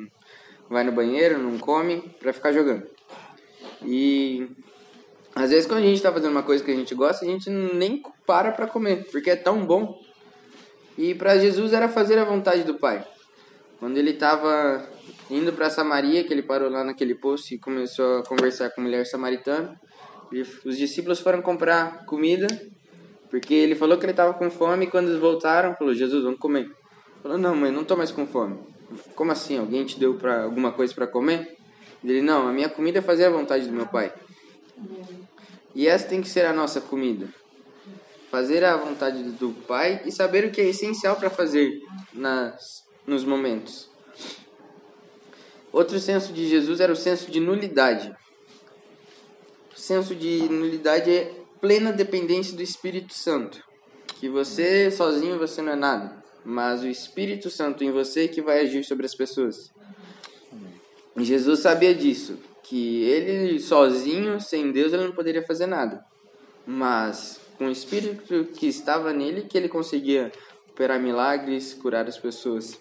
vai 0.69 0.85
no 0.85 0.93
banheiro, 0.93 1.39
não 1.39 1.59
come 1.59 2.15
para 2.21 2.33
ficar 2.33 2.53
jogando. 2.53 2.87
E 3.85 4.49
às 5.35 5.51
vezes 5.51 5.67
quando 5.67 5.81
a 5.81 5.87
gente 5.87 6.01
tá 6.01 6.13
fazendo 6.13 6.31
uma 6.31 6.43
coisa 6.43 6.63
que 6.63 6.71
a 6.71 6.77
gente 6.77 6.95
gosta, 6.95 7.25
a 7.25 7.29
gente 7.29 7.51
nem 7.51 8.03
para 8.27 8.53
para 8.53 8.67
comer, 8.67 9.07
porque 9.11 9.31
é 9.31 9.37
tão 9.37 9.67
bom. 9.67 10.01
E 10.97 11.15
para 11.15 11.39
Jesus 11.39 11.73
era 11.73 11.89
fazer 11.89 12.19
a 12.19 12.25
vontade 12.25 12.63
do 12.63 12.75
Pai. 12.75 13.05
Quando 13.81 13.99
ele 13.99 14.11
estava 14.11 14.89
indo 15.29 15.53
para 15.53 15.71
Samaria, 15.71 16.23
que 16.23 16.33
ele 16.33 16.43
parou 16.43 16.71
lá 16.71 16.85
naquele 16.85 17.15
posto 17.15 17.53
e 17.53 17.59
começou 17.59 18.19
a 18.19 18.23
conversar 18.25 18.71
com 18.71 18.81
a 18.81 18.85
mulher 18.85 19.05
samaritana, 19.05 19.79
os 20.65 20.77
discípulos 20.77 21.21
foram 21.21 21.43
comprar 21.43 22.05
comida, 22.07 22.47
porque 23.35 23.53
ele 23.53 23.75
falou 23.75 23.99
que 23.99 24.05
ele 24.05 24.13
estava 24.13 24.33
com 24.33 24.49
fome 24.49 24.85
e 24.85 24.89
quando 24.89 25.09
eles 25.09 25.19
voltaram, 25.19 25.75
falou: 25.75 25.93
"Jesus, 25.93 26.23
vamos 26.23 26.39
comer". 26.39 26.71
Falou: 27.21 27.37
"Não, 27.37 27.53
mãe, 27.57 27.73
não 27.73 27.83
estou 27.83 27.97
mais 27.97 28.13
com 28.13 28.25
fome". 28.25 28.61
Como 29.17 29.33
assim? 29.33 29.59
Alguém 29.59 29.85
te 29.85 29.99
deu 29.99 30.15
para 30.15 30.45
alguma 30.45 30.71
coisa 30.71 30.95
para 30.95 31.05
comer? 31.05 31.57
Ele: 32.05 32.23
"Não, 32.23 32.47
a 32.47 32.53
minha 32.53 32.69
comida 32.69 33.01
é 33.01 33.03
fazer 33.03 33.25
a 33.25 33.31
vontade 33.31 33.67
do 33.67 33.73
meu 33.73 33.89
Pai". 33.89 34.15
E 35.75 35.89
essa 35.89 36.07
tem 36.07 36.23
que 36.23 36.29
ser 36.29 36.47
a 36.47 36.53
nossa 36.53 36.81
comida. 36.81 37.29
Fazer 38.31 38.63
a 38.63 38.77
vontade 38.77 39.21
do 39.25 39.51
Pai 39.67 40.03
e 40.05 40.13
saber 40.13 40.45
o 40.45 40.53
que 40.53 40.61
é 40.61 40.69
essencial 40.69 41.17
para 41.17 41.29
fazer 41.29 41.83
nas, 42.13 42.85
nos 43.05 43.25
momentos. 43.25 43.91
Outro 45.73 45.99
senso 45.99 46.33
de 46.33 46.47
Jesus 46.47 46.79
era 46.79 46.93
o 46.93 46.97
senso 46.97 47.33
de 47.33 47.41
nulidade. 47.41 48.15
O 49.77 49.81
senso 49.81 50.15
de 50.15 50.49
nulidade 50.49 51.11
é 51.11 51.44
plena 51.65 51.91
dependência 51.91 52.55
do 52.55 52.63
Espírito 52.63 53.15
Santo. 53.15 53.65
Que 54.21 54.29
você 54.29 54.91
sozinho 54.91 55.39
você 55.39 55.63
não 55.63 55.73
é 55.73 55.75
nada, 55.75 56.23
mas 56.45 56.83
o 56.83 56.87
Espírito 56.87 57.49
Santo 57.49 57.83
em 57.83 57.91
você 57.91 58.29
que 58.29 58.43
vai 58.43 58.61
agir 58.61 58.85
sobre 58.85 59.07
as 59.07 59.15
pessoas. 59.15 59.73
E 61.17 61.25
Jesus 61.25 61.61
sabia 61.61 61.95
disso 61.95 62.39
que 62.63 63.05
ele 63.05 63.59
sozinho, 63.59 64.39
sem 64.43 64.73
Deus, 64.73 64.93
ele 64.93 65.07
não 65.07 65.13
poderia 65.13 65.43
fazer 65.43 65.65
nada. 65.65 66.05
Mas 66.67 67.41
com 67.57 67.69
o 67.69 67.71
Espírito 67.71 68.45
que 68.53 68.67
estava 68.67 69.11
nele, 69.15 69.47
que 69.49 69.57
ele 69.57 69.69
conseguia 69.71 70.31
operar 70.69 71.01
milagres, 71.01 71.73
curar 71.73 72.07
as 72.07 72.19
pessoas. 72.19 72.79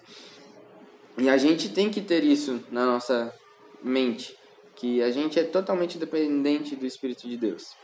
E 1.17 1.29
a 1.29 1.37
gente 1.37 1.69
tem 1.69 1.89
que 1.89 2.01
ter 2.01 2.25
isso 2.25 2.61
na 2.69 2.85
nossa 2.85 3.33
mente, 3.81 4.35
que 4.75 5.01
a 5.01 5.09
gente 5.09 5.39
é 5.39 5.43
totalmente 5.45 5.97
dependente 5.97 6.75
do 6.75 6.85
Espírito 6.85 7.29
de 7.29 7.37
Deus. 7.37 7.81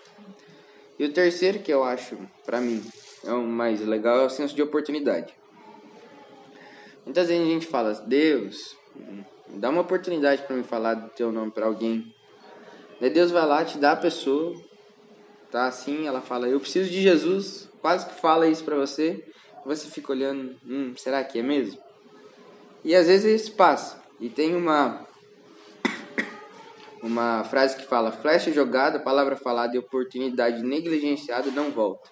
E 0.99 1.05
o 1.05 1.13
terceiro 1.13 1.59
que 1.59 1.73
eu 1.73 1.83
acho, 1.83 2.17
para 2.45 2.59
mim, 2.59 2.83
é 3.25 3.31
o 3.31 3.41
mais 3.41 3.79
legal 3.81 4.19
é 4.19 4.25
o 4.25 4.29
senso 4.29 4.53
de 4.53 4.61
oportunidade. 4.61 5.33
Muitas 7.05 7.29
vezes 7.29 7.43
a 7.43 7.49
gente 7.49 7.65
fala, 7.65 7.93
Deus, 7.93 8.77
Dá 9.55 9.69
uma 9.69 9.81
oportunidade 9.81 10.43
para 10.43 10.55
me 10.55 10.63
falar 10.63 10.93
do 10.93 11.09
teu 11.09 11.31
nome 11.31 11.51
para 11.51 11.65
alguém. 11.65 12.13
Daí 13.01 13.09
Deus 13.09 13.31
vai 13.31 13.45
lá, 13.45 13.65
te 13.65 13.77
dá 13.77 13.93
a 13.93 13.95
pessoa, 13.95 14.55
tá 15.51 15.65
assim, 15.65 16.05
ela 16.05 16.21
fala, 16.21 16.47
eu 16.47 16.59
preciso 16.59 16.89
de 16.89 17.01
Jesus, 17.01 17.67
quase 17.81 18.05
que 18.05 18.13
fala 18.13 18.47
isso 18.47 18.63
para 18.63 18.75
você. 18.75 19.25
Você 19.65 19.89
fica 19.89 20.11
olhando, 20.11 20.55
hum, 20.65 20.93
será 20.95 21.23
que 21.23 21.39
é 21.39 21.43
mesmo? 21.43 21.79
E 22.83 22.95
às 22.95 23.07
vezes 23.07 23.41
isso 23.41 23.53
passa. 23.53 24.01
E 24.19 24.29
tem 24.29 24.55
uma 24.55 25.05
uma 27.01 27.43
frase 27.43 27.75
que 27.75 27.85
fala: 27.85 28.11
flecha 28.11 28.51
jogada, 28.51 28.99
palavra 28.99 29.35
falada 29.35 29.75
e 29.75 29.79
oportunidade 29.79 30.63
negligenciada 30.63 31.51
não 31.51 31.71
volta. 31.71 32.09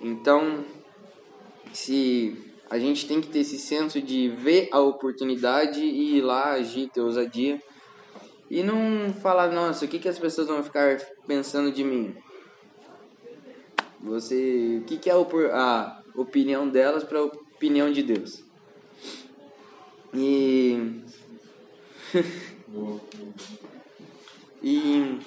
Então, 0.00 0.64
se 1.72 2.52
a 2.72 2.78
gente 2.78 3.06
tem 3.06 3.20
que 3.20 3.28
ter 3.28 3.40
esse 3.40 3.58
senso 3.58 4.00
de 4.00 4.28
ver 4.28 4.70
a 4.72 4.80
oportunidade 4.80 5.80
e 5.80 6.16
ir 6.16 6.22
lá 6.22 6.52
agir, 6.52 6.88
ter 6.88 7.02
ousadia. 7.02 7.62
E 8.50 8.62
não 8.62 9.12
falar, 9.12 9.52
nossa, 9.52 9.84
o 9.84 9.88
que, 9.88 9.98
que 9.98 10.08
as 10.08 10.18
pessoas 10.18 10.46
vão 10.46 10.62
ficar 10.62 10.98
pensando 11.26 11.70
de 11.70 11.84
mim? 11.84 12.14
Você, 14.00 14.80
o 14.82 14.84
que, 14.84 14.96
que 14.96 15.10
é 15.10 15.12
a 15.12 16.02
opinião 16.14 16.66
delas 16.68 17.04
para 17.04 17.18
a 17.18 17.24
opinião 17.24 17.92
de 17.92 18.02
Deus? 18.02 18.42
E 20.14 21.02
e 24.62 25.18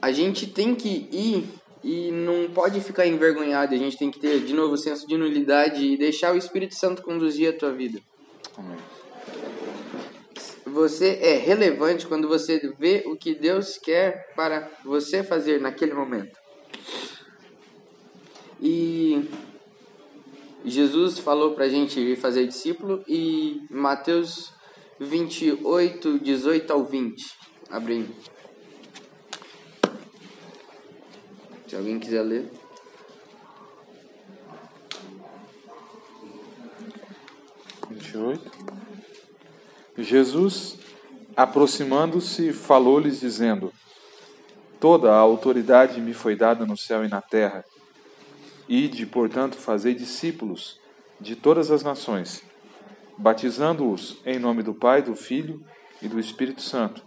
a 0.00 0.12
gente 0.12 0.46
tem 0.46 0.74
que 0.74 1.08
ir 1.12 1.48
e 1.82 2.10
não 2.10 2.50
pode 2.50 2.80
ficar 2.80 3.06
envergonhado. 3.06 3.74
A 3.74 3.78
gente 3.78 3.96
tem 3.96 4.10
que 4.10 4.18
ter, 4.18 4.40
de 4.40 4.52
novo, 4.52 4.74
o 4.74 4.78
senso 4.78 5.06
de 5.06 5.16
nulidade 5.16 5.84
e 5.84 5.96
deixar 5.96 6.34
o 6.34 6.38
Espírito 6.38 6.74
Santo 6.74 7.02
conduzir 7.02 7.48
a 7.48 7.56
tua 7.56 7.72
vida. 7.72 8.00
Amém. 8.56 8.76
Você 10.66 11.18
é 11.22 11.36
relevante 11.36 12.06
quando 12.06 12.28
você 12.28 12.72
vê 12.78 13.02
o 13.06 13.16
que 13.16 13.34
Deus 13.34 13.78
quer 13.78 14.32
para 14.34 14.70
você 14.84 15.22
fazer 15.22 15.60
naquele 15.60 15.94
momento. 15.94 16.38
E 18.60 19.28
Jesus 20.64 21.18
falou 21.18 21.54
para 21.54 21.64
a 21.64 21.68
gente 21.68 21.98
ir 21.98 22.16
fazer 22.16 22.46
discípulo 22.46 23.02
e 23.08 23.62
Mateus 23.70 24.52
28, 25.00 26.18
18 26.18 26.72
ao 26.72 26.84
20. 26.84 27.24
Abre 27.70 28.08
Se 31.66 31.76
alguém 31.76 31.98
quiser 31.98 32.22
ler. 32.22 32.50
Jesus, 40.08 40.78
aproximando-se, 41.36 42.52
falou-lhes, 42.52 43.20
dizendo: 43.20 43.72
Toda 44.80 45.12
a 45.12 45.18
autoridade 45.18 46.00
me 46.00 46.14
foi 46.14 46.34
dada 46.34 46.64
no 46.64 46.76
céu 46.76 47.04
e 47.04 47.08
na 47.08 47.20
terra. 47.20 47.64
Ide, 48.68 49.06
portanto, 49.06 49.56
fazei 49.56 49.94
discípulos 49.94 50.80
de 51.20 51.36
todas 51.36 51.70
as 51.70 51.82
nações, 51.82 52.42
batizando-os 53.18 54.16
em 54.24 54.38
nome 54.38 54.62
do 54.62 54.72
Pai, 54.72 55.02
do 55.02 55.14
Filho 55.16 55.62
e 56.00 56.08
do 56.08 56.18
Espírito 56.18 56.62
Santo, 56.62 57.02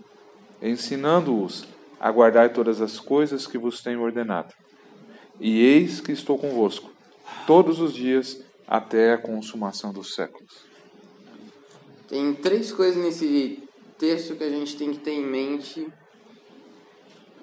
ensinando-os 0.61 1.65
aguardai 1.99 2.51
todas 2.51 2.81
as 2.81 2.99
coisas 2.99 3.47
que 3.47 3.57
vos 3.57 3.81
tenho 3.81 4.01
ordenado. 4.01 4.53
E 5.39 5.61
eis 5.61 6.01
que 6.01 6.11
estou 6.11 6.37
convosco 6.37 6.91
todos 7.47 7.79
os 7.79 7.93
dias 7.93 8.43
até 8.67 9.13
a 9.13 9.17
consumação 9.17 9.93
dos 9.93 10.13
séculos. 10.13 10.65
Tem 12.07 12.33
três 12.33 12.71
coisas 12.71 13.01
nesse 13.01 13.63
texto 13.97 14.35
que 14.35 14.43
a 14.43 14.49
gente 14.49 14.75
tem 14.75 14.91
que 14.91 14.99
ter 14.99 15.11
em 15.11 15.25
mente. 15.25 15.87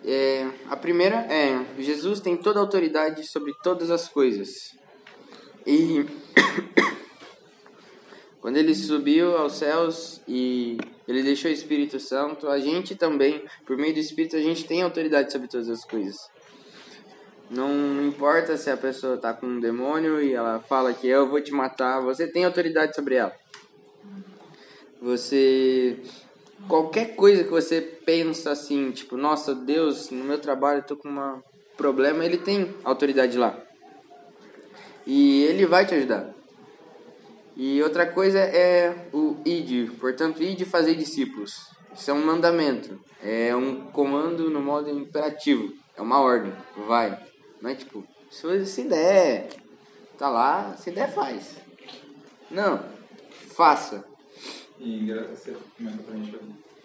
É, 0.05 0.49
a 0.69 0.77
primeira 0.77 1.17
é: 1.33 1.65
Jesus 1.79 2.21
tem 2.21 2.37
toda 2.37 2.59
a 2.59 2.63
autoridade 2.63 3.27
sobre 3.27 3.55
todas 3.63 3.91
as 3.91 4.09
coisas. 4.09 4.77
E 5.67 6.05
quando 8.41 8.57
ele 8.57 8.75
subiu 8.75 9.37
aos 9.37 9.55
céus 9.55 10.21
e 10.29 10.79
ele 11.07 11.23
deixou 11.23 11.51
o 11.51 11.55
Espírito 11.55 11.99
Santo, 11.99 12.49
a 12.49 12.59
gente 12.59 12.95
também, 12.95 13.45
por 13.67 13.77
meio 13.77 13.93
do 13.93 14.01
Espírito, 14.01 14.37
a 14.37 14.41
gente 14.41 14.65
tem 14.65 14.83
autoridade 14.83 15.33
sobre 15.33 15.49
todas 15.49 15.69
as 15.69 15.85
coisas. 15.85 16.17
Não 17.51 18.07
importa 18.07 18.57
se 18.57 18.71
a 18.71 18.77
pessoa 18.77 19.15
está 19.15 19.33
com 19.33 19.47
um 19.47 19.61
demônio 19.61 20.21
e 20.21 20.35
ela 20.35 20.61
fala 20.61 20.93
que 20.93 21.09
eu 21.09 21.29
vou 21.29 21.41
te 21.41 21.51
matar, 21.51 22.01
você 22.01 22.27
tem 22.27 22.45
autoridade 22.45 22.95
sobre 22.95 23.17
ela. 23.17 23.35
Você 25.01 25.99
qualquer 26.69 27.15
coisa 27.15 27.45
que 27.45 27.51
você 27.51 27.81
pensa 27.81 28.51
assim, 28.51 28.91
tipo, 28.91 29.17
nossa, 29.17 29.55
Deus, 29.55 30.11
no 30.11 30.25
meu 30.25 30.39
trabalho 30.39 30.81
eu 30.81 30.87
tô 30.87 30.97
com 30.97 31.09
um 31.09 31.43
problema, 31.77 32.25
ele 32.25 32.39
tem 32.39 32.75
autoridade 32.85 33.39
lá. 33.39 33.59
E 35.07 35.45
ele 35.45 35.65
vai 35.65 35.87
te 35.87 35.95
ajudar. 35.95 36.38
E 37.59 37.83
outra 37.83 38.07
coisa 38.07 38.39
é 38.39 39.09
o 39.13 39.37
id, 39.45 39.91
portanto, 39.99 40.41
id 40.41 40.63
fazer 40.65 40.95
discípulos. 40.95 41.69
Isso 41.93 42.09
é 42.09 42.15
um 42.15 42.25
mandamento, 42.25 43.01
é 43.21 43.55
um 43.57 43.87
comando 43.91 44.49
no 44.49 44.61
modo 44.61 44.89
imperativo, 44.89 45.75
é 45.97 46.01
uma 46.01 46.21
ordem, 46.21 46.53
vai. 46.87 47.21
Não 47.61 47.69
é 47.69 47.75
tipo, 47.75 48.07
se 48.31 48.85
der, 48.85 49.49
tá 50.17 50.29
lá, 50.29 50.77
se 50.77 50.93
der, 50.93 51.13
faz. 51.13 51.57
Não, 52.49 52.81
faça. 53.49 54.05
E 54.79 55.13
você 55.13 55.57
comenta 55.77 56.01
pra 56.05 56.17
gente 56.17 56.37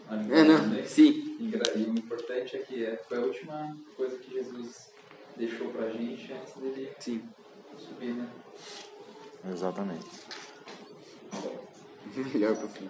a 0.09 0.15
é, 0.15 0.43
não, 0.43 0.85
sim. 0.85 1.37
E 1.39 1.55
o 1.77 1.99
importante 1.99 2.55
é 2.55 2.59
que 2.59 2.83
é, 2.83 2.97
foi 3.07 3.19
a 3.19 3.21
última 3.21 3.77
coisa 3.95 4.17
que 4.17 4.33
Jesus 4.33 4.91
deixou 5.37 5.67
pra 5.69 5.89
gente 5.89 6.33
antes 6.33 6.53
dele 6.55 6.89
sim. 6.99 7.21
subir, 7.77 8.15
né? 8.15 8.27
Exatamente. 9.51 10.42
Melhor 12.33 12.55
pro 12.55 12.67
fim. 12.67 12.89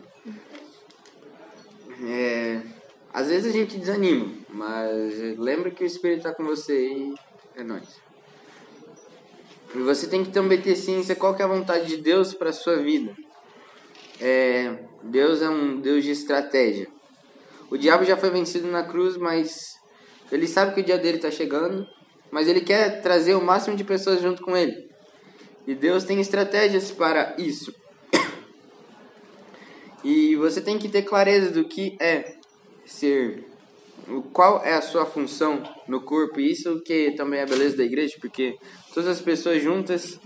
É, 2.05 2.61
às 3.13 3.27
vezes 3.27 3.53
a 3.53 3.57
gente 3.57 3.77
desanima, 3.77 4.33
mas 4.49 5.37
lembra 5.37 5.71
que 5.71 5.83
o 5.83 5.87
Espírito 5.87 6.19
está 6.19 6.33
com 6.33 6.43
você 6.43 6.87
e 6.87 7.13
é 7.55 7.63
nóis. 7.63 8.01
E 9.75 9.79
você 9.79 10.07
tem 10.07 10.23
que 10.23 10.31
também 10.31 10.61
ter 10.61 10.75
ciência 10.75 11.15
qual 11.15 11.35
que 11.35 11.41
é 11.41 11.45
a 11.45 11.47
vontade 11.47 11.87
de 11.87 11.97
Deus 11.97 12.33
para 12.33 12.51
sua 12.51 12.77
vida. 12.77 13.15
É, 14.19 14.79
Deus 15.01 15.41
é 15.41 15.49
um 15.49 15.79
Deus 15.79 16.03
de 16.03 16.11
estratégia. 16.11 16.87
O 17.69 17.77
diabo 17.77 18.05
já 18.05 18.15
foi 18.15 18.29
vencido 18.29 18.67
na 18.67 18.83
cruz, 18.83 19.17
mas 19.17 19.75
ele 20.31 20.47
sabe 20.47 20.73
que 20.73 20.81
o 20.81 20.83
dia 20.83 20.97
dele 20.97 21.17
está 21.17 21.31
chegando, 21.31 21.87
mas 22.29 22.47
ele 22.47 22.61
quer 22.61 23.01
trazer 23.01 23.35
o 23.35 23.41
máximo 23.41 23.75
de 23.75 23.83
pessoas 23.83 24.21
junto 24.21 24.43
com 24.43 24.55
ele. 24.55 24.89
E 25.65 25.73
Deus 25.73 26.03
tem 26.03 26.19
estratégias 26.19 26.91
para 26.91 27.35
isso. 27.37 27.73
E 30.03 30.35
você 30.35 30.61
tem 30.61 30.77
que 30.77 30.89
ter 30.89 31.03
clareza 31.03 31.51
do 31.51 31.63
que 31.63 31.95
é 31.99 32.35
ser 32.85 33.45
qual 34.33 34.61
é 34.63 34.73
a 34.73 34.81
sua 34.81 35.05
função 35.05 35.63
no 35.87 36.01
corpo. 36.01 36.39
E 36.39 36.51
isso 36.51 36.81
que 36.81 37.11
também 37.11 37.39
é 37.39 37.43
a 37.43 37.47
beleza 37.47 37.77
da 37.77 37.83
igreja, 37.83 38.15
porque 38.19 38.57
todas 38.93 39.09
as 39.09 39.21
pessoas 39.21 39.61
juntas 39.61 40.19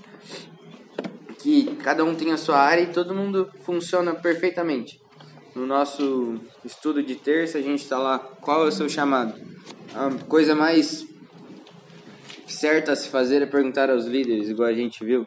que 1.40 1.76
cada 1.78 2.04
um 2.04 2.16
tem 2.16 2.32
a 2.32 2.38
sua 2.38 2.58
área 2.58 2.82
e 2.82 2.92
todo 2.92 3.14
mundo 3.14 3.50
funciona 3.62 4.16
perfeitamente. 4.16 5.00
No 5.56 5.66
nosso 5.66 6.40
estudo 6.64 7.02
de 7.02 7.16
terça, 7.16 7.58
a 7.58 7.62
gente 7.62 7.84
está 7.84 7.98
lá, 7.98 8.20
qual 8.20 8.66
é 8.66 8.68
o 8.68 8.72
seu 8.72 8.90
chamado? 8.90 9.34
A 9.94 10.12
coisa 10.26 10.54
mais 10.54 11.06
certa 12.48 12.92
a 12.92 12.96
se 12.96 13.10
fazer 13.10 13.42
é 13.42 13.46
perguntar 13.46 13.90
aos 13.90 14.06
líderes, 14.06 14.50
igual 14.50 14.68
a 14.68 14.74
gente 14.74 15.04
viu. 15.04 15.26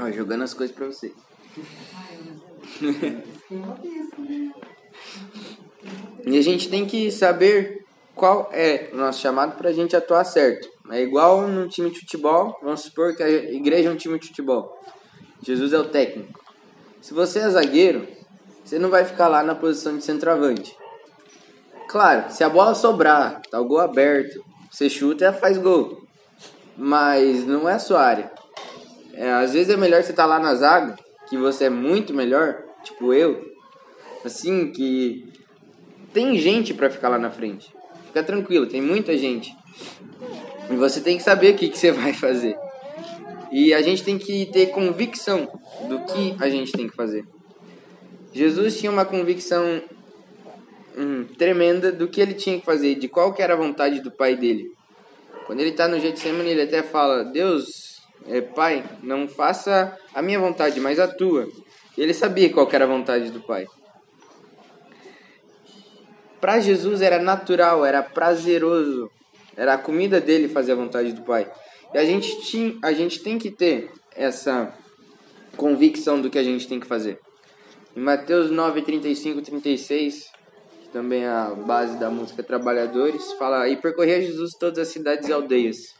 Ó, 0.00 0.10
jogando 0.10 0.44
as 0.44 0.54
coisas 0.54 0.74
para 0.74 0.86
vocês. 0.86 1.27
E 6.26 6.38
a 6.38 6.42
gente 6.42 6.68
tem 6.68 6.86
que 6.86 7.10
saber 7.10 7.84
qual 8.14 8.50
é 8.52 8.90
o 8.92 8.96
nosso 8.96 9.20
chamado 9.20 9.56
para 9.56 9.70
a 9.70 9.72
gente 9.72 9.96
atuar 9.96 10.24
certo. 10.24 10.68
É 10.90 11.00
igual 11.00 11.46
num 11.46 11.68
time 11.68 11.90
de 11.90 12.00
futebol, 12.00 12.58
vamos 12.62 12.80
supor 12.80 13.14
que 13.14 13.22
a 13.22 13.28
igreja 13.28 13.88
é 13.88 13.92
um 13.92 13.96
time 13.96 14.18
de 14.18 14.28
futebol. 14.28 14.78
Jesus 15.42 15.72
é 15.72 15.78
o 15.78 15.84
técnico. 15.84 16.40
Se 17.00 17.14
você 17.14 17.40
é 17.40 17.50
zagueiro, 17.50 18.06
você 18.64 18.78
não 18.78 18.90
vai 18.90 19.04
ficar 19.04 19.28
lá 19.28 19.42
na 19.42 19.54
posição 19.54 19.96
de 19.96 20.04
centroavante. 20.04 20.76
Claro, 21.88 22.30
se 22.30 22.44
a 22.44 22.48
bola 22.48 22.74
sobrar, 22.74 23.40
tá 23.50 23.60
o 23.60 23.64
gol 23.64 23.80
aberto, 23.80 24.44
você 24.70 24.90
chuta 24.90 25.26
e 25.26 25.32
faz 25.32 25.56
gol. 25.56 26.02
Mas 26.76 27.46
não 27.46 27.68
é 27.68 27.74
a 27.74 27.78
sua 27.78 28.02
área. 28.02 28.30
É, 29.14 29.32
às 29.32 29.52
vezes 29.52 29.72
é 29.72 29.76
melhor 29.76 30.02
você 30.02 30.10
estar 30.10 30.24
tá 30.24 30.28
lá 30.28 30.38
na 30.38 30.54
zaga, 30.54 30.96
que 31.28 31.36
você 31.36 31.64
é 31.64 31.70
muito 31.70 32.14
melhor, 32.14 32.62
tipo 32.82 33.12
eu, 33.12 33.52
assim, 34.24 34.70
que 34.72 35.28
tem 36.12 36.38
gente 36.38 36.74
para 36.74 36.90
ficar 36.90 37.08
lá 37.08 37.18
na 37.18 37.30
frente. 37.30 37.72
Fica 38.06 38.22
tranquilo, 38.22 38.66
tem 38.66 38.80
muita 38.80 39.16
gente. 39.16 39.54
E 40.70 40.74
você 40.76 41.00
tem 41.00 41.16
que 41.16 41.22
saber 41.22 41.54
o 41.54 41.56
que, 41.56 41.68
que 41.68 41.78
você 41.78 41.92
vai 41.92 42.12
fazer. 42.12 42.56
E 43.50 43.72
a 43.72 43.80
gente 43.80 44.02
tem 44.02 44.18
que 44.18 44.46
ter 44.46 44.66
convicção 44.66 45.48
do 45.88 46.00
que 46.00 46.36
a 46.38 46.48
gente 46.50 46.72
tem 46.72 46.88
que 46.88 46.96
fazer. 46.96 47.24
Jesus 48.32 48.78
tinha 48.78 48.92
uma 48.92 49.04
convicção 49.04 49.82
hum, 50.96 51.24
tremenda 51.36 51.90
do 51.90 52.08
que 52.08 52.20
ele 52.20 52.34
tinha 52.34 52.58
que 52.58 52.64
fazer, 52.64 52.96
de 52.96 53.08
qual 53.08 53.32
que 53.32 53.42
era 53.42 53.54
a 53.54 53.56
vontade 53.56 54.00
do 54.00 54.10
pai 54.10 54.36
dele. 54.36 54.70
Quando 55.46 55.60
ele 55.60 55.70
está 55.70 55.88
no 55.88 55.98
Getsemane, 55.98 56.50
ele 56.50 56.62
até 56.62 56.82
fala: 56.82 57.24
Deus, 57.24 57.97
é, 58.26 58.40
pai, 58.40 58.84
não 59.02 59.28
faça 59.28 59.96
a 60.14 60.22
minha 60.22 60.38
vontade, 60.38 60.80
mas 60.80 60.98
a 60.98 61.08
tua. 61.08 61.48
Ele 61.96 62.14
sabia 62.14 62.52
qual 62.52 62.68
era 62.72 62.84
a 62.84 62.88
vontade 62.88 63.30
do 63.30 63.40
pai. 63.40 63.66
Para 66.40 66.60
Jesus 66.60 67.02
era 67.02 67.18
natural, 67.18 67.84
era 67.84 68.02
prazeroso 68.02 69.10
era 69.58 69.74
a 69.74 69.78
comida 69.78 70.20
dele 70.20 70.48
fazer 70.48 70.70
a 70.70 70.76
vontade 70.76 71.12
do 71.12 71.22
Pai. 71.22 71.50
E 71.92 71.98
a 71.98 72.04
gente, 72.04 72.40
tinha, 72.42 72.78
a 72.80 72.92
gente 72.92 73.20
tem 73.24 73.36
que 73.36 73.50
ter 73.50 73.90
essa 74.14 74.72
convicção 75.56 76.22
do 76.22 76.30
que 76.30 76.38
a 76.38 76.44
gente 76.44 76.68
tem 76.68 76.78
que 76.78 76.86
fazer. 76.86 77.18
Em 77.96 78.00
Mateus 78.00 78.52
9, 78.52 78.82
35 78.82 79.42
36, 79.42 80.30
que 80.80 80.88
também 80.90 81.24
é 81.24 81.28
a 81.28 81.50
base 81.56 81.98
da 81.98 82.08
música 82.08 82.40
Trabalhadores, 82.40 83.32
fala: 83.32 83.68
E 83.68 83.76
percorria 83.76 84.22
Jesus 84.22 84.52
todas 84.52 84.78
as 84.78 84.88
cidades 84.88 85.28
e 85.28 85.32
aldeias, 85.32 85.92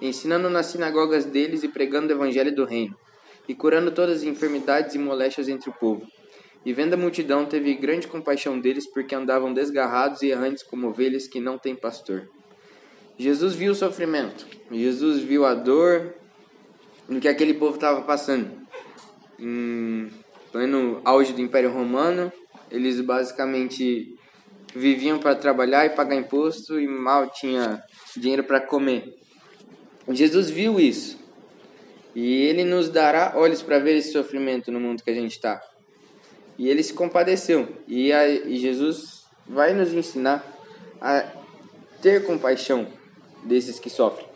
ensinando 0.00 0.50
nas 0.50 0.66
sinagogas 0.66 1.24
deles 1.24 1.62
e 1.62 1.68
pregando 1.68 2.12
o 2.12 2.16
evangelho 2.16 2.54
do 2.54 2.64
reino, 2.64 2.96
e 3.48 3.54
curando 3.54 3.90
todas 3.90 4.18
as 4.18 4.22
enfermidades 4.22 4.94
e 4.94 4.98
moléstias 4.98 5.48
entre 5.48 5.70
o 5.70 5.72
povo. 5.72 6.06
E 6.64 6.72
vendo 6.72 6.94
a 6.94 6.96
multidão, 6.96 7.44
teve 7.44 7.74
grande 7.74 8.08
compaixão 8.08 8.58
deles, 8.58 8.86
porque 8.86 9.14
andavam 9.14 9.52
desgarrados 9.52 10.22
e 10.22 10.28
errantes 10.28 10.62
como 10.62 10.88
ovelhas 10.88 11.28
que 11.28 11.38
não 11.38 11.58
têm 11.58 11.74
pastor. 11.74 12.28
Jesus 13.18 13.54
viu 13.54 13.72
o 13.72 13.74
sofrimento, 13.74 14.46
Jesus 14.70 15.20
viu 15.22 15.44
a 15.44 15.54
dor 15.54 16.14
no 17.08 17.20
que 17.20 17.28
aquele 17.28 17.54
povo 17.54 17.74
estava 17.74 18.02
passando. 18.02 18.50
Em 19.38 20.10
pleno 20.50 21.00
auge 21.04 21.32
do 21.32 21.40
Império 21.40 21.70
Romano, 21.70 22.32
eles 22.70 23.00
basicamente 23.00 24.16
viviam 24.74 25.18
para 25.18 25.36
trabalhar 25.36 25.86
e 25.86 25.90
pagar 25.90 26.16
imposto 26.16 26.80
e 26.80 26.86
mal 26.86 27.30
tinha 27.30 27.80
dinheiro 28.16 28.42
para 28.42 28.60
comer. 28.60 29.23
Jesus 30.10 30.50
viu 30.50 30.78
isso. 30.78 31.18
E 32.14 32.42
ele 32.42 32.64
nos 32.64 32.88
dará 32.88 33.32
olhos 33.36 33.62
para 33.62 33.78
ver 33.78 33.96
esse 33.96 34.12
sofrimento 34.12 34.70
no 34.70 34.78
mundo 34.78 35.02
que 35.02 35.10
a 35.10 35.14
gente 35.14 35.32
está. 35.32 35.60
E 36.58 36.68
ele 36.68 36.82
se 36.82 36.92
compadeceu. 36.92 37.68
E, 37.88 38.12
a, 38.12 38.28
e 38.28 38.58
Jesus 38.58 39.24
vai 39.46 39.72
nos 39.72 39.92
ensinar 39.92 40.44
a 41.00 41.24
ter 42.00 42.24
compaixão 42.24 42.86
desses 43.44 43.78
que 43.78 43.90
sofrem. 43.90 44.26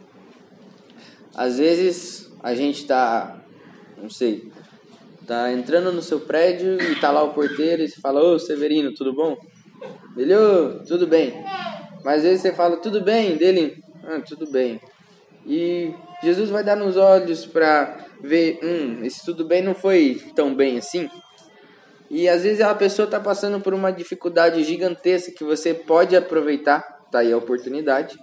Às 1.35 1.59
vezes 1.59 2.33
a 2.43 2.55
gente 2.55 2.87
tá, 2.87 3.41
não 3.97 4.11
sei, 4.11 4.51
tá 5.27 5.53
entrando 5.53 5.93
no 5.93 6.03
seu 6.03 6.21
prédio 6.21 6.81
e 6.81 6.97
tá 6.97 7.11
lá 7.11 7.23
o 7.23 7.33
porteiro 7.33 7.83
e 7.83 7.89
você 7.89 8.01
fala: 8.01 8.21
Ô 8.21 8.39
Severino, 8.39 8.93
tudo 8.95 9.13
bom? 9.13 9.37
Ele, 10.17 10.35
tudo 10.87 11.07
bem. 11.07 11.33
Mas 12.05 12.17
às 12.19 12.23
vezes 12.23 12.41
você 12.43 12.53
fala: 12.53 12.79
Tudo 12.79 13.01
bem? 13.03 13.37
Dele, 13.37 13.83
ah, 14.03 14.21
tudo 14.21 14.51
bem. 14.51 14.81
E 15.47 15.95
Jesus 16.23 16.51
vai 16.51 16.65
dar 16.65 16.77
nos 16.77 16.97
olhos 16.97 17.47
para 17.47 18.07
ver: 18.21 18.59
Hum, 18.63 19.05
esse 19.05 19.25
tudo 19.25 19.45
bem 19.45 19.63
não 19.63 19.75
foi 19.75 20.21
tão 20.35 20.55
bem 20.55 20.79
assim. 20.79 21.09
E 22.11 22.29
às 22.29 22.43
vezes 22.43 22.61
a 22.61 22.75
pessoa 22.75 23.05
está 23.05 23.21
passando 23.21 23.61
por 23.61 23.75
uma 23.75 23.91
dificuldade 23.91 24.65
gigantesca 24.65 25.33
que 25.33 25.45
você 25.45 25.75
pode 25.75 26.17
aproveitar, 26.17 26.81
tá 27.11 27.19
aí 27.19 27.33
a 27.33 27.37
oportunidade, 27.37 28.19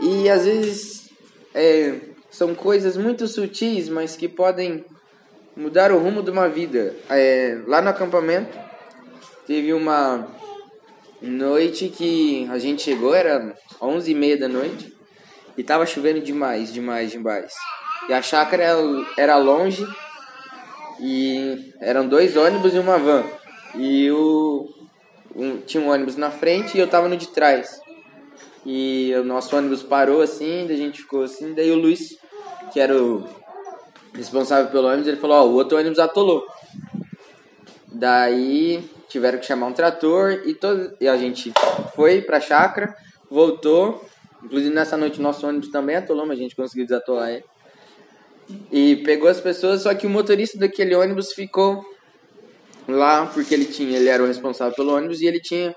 e 0.00 0.28
às 0.28 0.44
vezes 0.44 1.10
é, 1.54 1.94
são 2.30 2.54
coisas 2.54 2.96
muito 2.96 3.26
sutis, 3.26 3.88
mas 3.88 4.14
que 4.14 4.28
podem 4.28 4.84
mudar 5.56 5.92
o 5.92 5.98
rumo 5.98 6.22
de 6.22 6.30
uma 6.30 6.48
vida. 6.48 6.94
É, 7.08 7.58
lá 7.66 7.80
no 7.80 7.88
acampamento 7.88 8.58
teve 9.46 9.72
uma 9.72 10.26
noite 11.20 11.88
que 11.88 12.48
a 12.50 12.58
gente 12.58 12.82
chegou, 12.82 13.14
era 13.14 13.54
11 13.80 14.10
e 14.10 14.14
meia 14.14 14.36
da 14.36 14.48
noite, 14.48 14.91
e 15.56 15.62
tava 15.62 15.86
chovendo 15.86 16.20
demais, 16.20 16.72
demais, 16.72 17.10
demais. 17.10 17.52
E 18.08 18.12
a 18.12 18.22
chácara 18.22 18.64
era 19.16 19.36
longe, 19.36 19.86
e 21.00 21.74
eram 21.80 22.06
dois 22.06 22.36
ônibus 22.36 22.74
e 22.74 22.78
uma 22.78 22.98
van. 22.98 23.24
E 23.74 24.10
o, 24.10 24.68
um, 25.34 25.58
tinha 25.58 25.82
um 25.82 25.90
ônibus 25.90 26.16
na 26.16 26.30
frente 26.30 26.76
e 26.76 26.80
eu 26.80 26.86
tava 26.86 27.08
no 27.08 27.16
de 27.16 27.28
trás. 27.28 27.80
E 28.64 29.12
o 29.16 29.24
nosso 29.24 29.56
ônibus 29.56 29.82
parou 29.82 30.22
assim, 30.22 30.70
a 30.70 30.76
gente 30.76 31.00
ficou 31.00 31.24
assim, 31.24 31.54
daí 31.54 31.72
o 31.72 31.76
Luiz, 31.76 32.16
que 32.72 32.78
era 32.78 32.96
o 32.96 33.28
responsável 34.14 34.70
pelo 34.70 34.86
ônibus, 34.86 35.08
ele 35.08 35.16
falou, 35.16 35.38
ó, 35.38 35.44
oh, 35.44 35.50
o 35.50 35.54
outro 35.54 35.78
ônibus 35.78 35.98
atolou. 35.98 36.46
Daí 37.88 38.88
tiveram 39.08 39.38
que 39.38 39.46
chamar 39.46 39.66
um 39.66 39.72
trator 39.72 40.42
e, 40.46 40.54
todo, 40.54 40.96
e 41.00 41.08
a 41.08 41.16
gente 41.16 41.52
foi 41.94 42.22
pra 42.22 42.40
chácara, 42.40 42.96
voltou. 43.30 44.04
Inclusive 44.44 44.74
nessa 44.74 44.96
noite 44.96 45.20
nosso 45.20 45.46
ônibus 45.46 45.70
também 45.70 45.96
atolou, 45.96 46.26
mas 46.26 46.38
a 46.38 46.42
gente 46.42 46.56
conseguiu 46.56 46.84
desatolar 46.84 47.30
ele. 47.30 47.44
E 48.70 48.96
pegou 48.96 49.28
as 49.28 49.40
pessoas, 49.40 49.82
só 49.82 49.94
que 49.94 50.06
o 50.06 50.10
motorista 50.10 50.58
daquele 50.58 50.94
ônibus 50.94 51.32
ficou 51.32 51.84
lá 52.88 53.26
porque 53.26 53.54
ele 53.54 53.66
tinha, 53.66 53.96
ele 53.96 54.08
era 54.08 54.22
o 54.22 54.26
responsável 54.26 54.74
pelo 54.74 54.94
ônibus 54.94 55.20
e 55.20 55.26
ele 55.26 55.40
tinha 55.40 55.74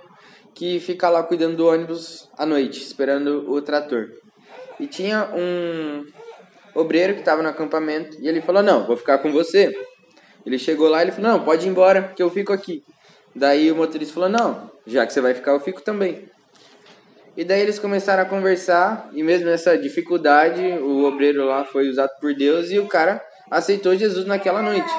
que 0.56 0.80
fica 0.80 1.10
lá 1.10 1.22
cuidando 1.22 1.58
do 1.58 1.68
ônibus 1.68 2.30
à 2.38 2.46
noite, 2.46 2.82
esperando 2.82 3.52
o 3.52 3.62
trator. 3.62 4.08
E 4.80 4.88
tinha 4.88 5.30
um 5.36 6.06
obreiro 6.74 7.14
que 7.14 7.20
estava 7.20 7.44
no 7.44 7.50
acampamento 7.50 8.18
e 8.20 8.28
ele 8.28 8.42
falou: 8.42 8.64
Não, 8.64 8.88
vou 8.88 8.98
ficar 8.98 9.18
com 9.20 9.32
você. 9.32 9.74
Ele 10.46 10.58
chegou 10.58 10.90
lá 10.90 11.00
e 11.00 11.06
ele 11.06 11.12
falou: 11.12 11.32
Não, 11.32 11.44
pode 11.44 11.68
ir 11.68 11.70
embora 11.70 12.14
que 12.16 12.24
eu 12.24 12.30
fico 12.30 12.54
aqui. 12.54 12.84
Daí 13.36 13.72
o 13.72 13.76
motorista 13.76 14.14
falou: 14.14 14.30
Não, 14.30 14.72
já 14.88 15.06
que 15.06 15.14
você 15.14 15.22
vai 15.22 15.34
ficar, 15.34 15.52
eu 15.52 15.60
fico 15.60 15.82
também. 15.82 16.30
E 17.38 17.44
daí 17.44 17.62
eles 17.62 17.80
começaram 17.80 18.24
a 18.24 18.26
conversar 18.26 19.10
e 19.14 19.22
mesmo 19.22 19.48
nessa 19.48 19.78
dificuldade, 19.78 20.62
o 20.62 21.04
obreiro 21.04 21.46
lá 21.46 21.66
foi 21.66 21.90
usado 21.90 22.12
por 22.22 22.34
Deus 22.34 22.72
e 22.72 22.80
o 22.80 22.88
cara 22.88 23.22
aceitou 23.52 23.96
Jesus 23.96 24.26
naquela 24.26 24.62
noite. 24.62 24.92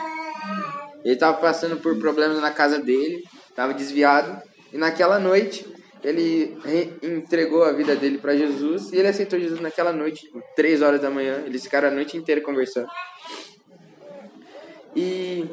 Ele 1.02 1.14
estava 1.14 1.38
passando 1.38 1.76
por 1.78 1.96
problemas 1.98 2.40
na 2.40 2.50
casa 2.50 2.78
dele, 2.78 3.22
estava 3.48 3.72
desviado, 3.72 4.42
e 4.72 4.76
naquela 4.76 5.18
noite 5.18 5.66
ele 6.04 6.56
entregou 7.02 7.64
a 7.64 7.72
vida 7.72 7.96
dele 7.96 8.18
para 8.18 8.36
Jesus 8.36 8.92
e 8.92 8.96
ele 8.98 9.08
aceitou 9.08 9.40
Jesus 9.40 9.60
naquela 9.60 9.92
noite, 9.92 10.26
tipo, 10.26 10.42
três 10.54 10.82
horas 10.82 11.00
da 11.00 11.10
manhã. 11.10 11.42
Eles 11.46 11.62
ficaram 11.62 11.88
a 11.88 11.90
noite 11.90 12.16
inteira 12.16 12.40
conversando. 12.40 12.86
E 14.94 15.46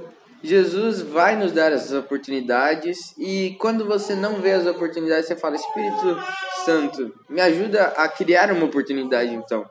Jesus 0.43 1.01
vai 1.01 1.37
nos 1.37 1.53
dar 1.53 1.71
essas 1.71 1.93
oportunidades 1.93 3.13
e 3.17 3.55
quando 3.59 3.85
você 3.85 4.13
não 4.13 4.41
vê 4.41 4.51
as 4.51 4.67
oportunidades, 4.67 5.27
você 5.27 5.37
fala: 5.37 5.55
Espírito 5.55 6.21
Santo, 6.65 7.13
me 7.29 7.39
ajuda 7.39 7.85
a 7.95 8.09
criar 8.09 8.51
uma 8.51 8.65
oportunidade 8.65 9.33
então. 9.33 9.65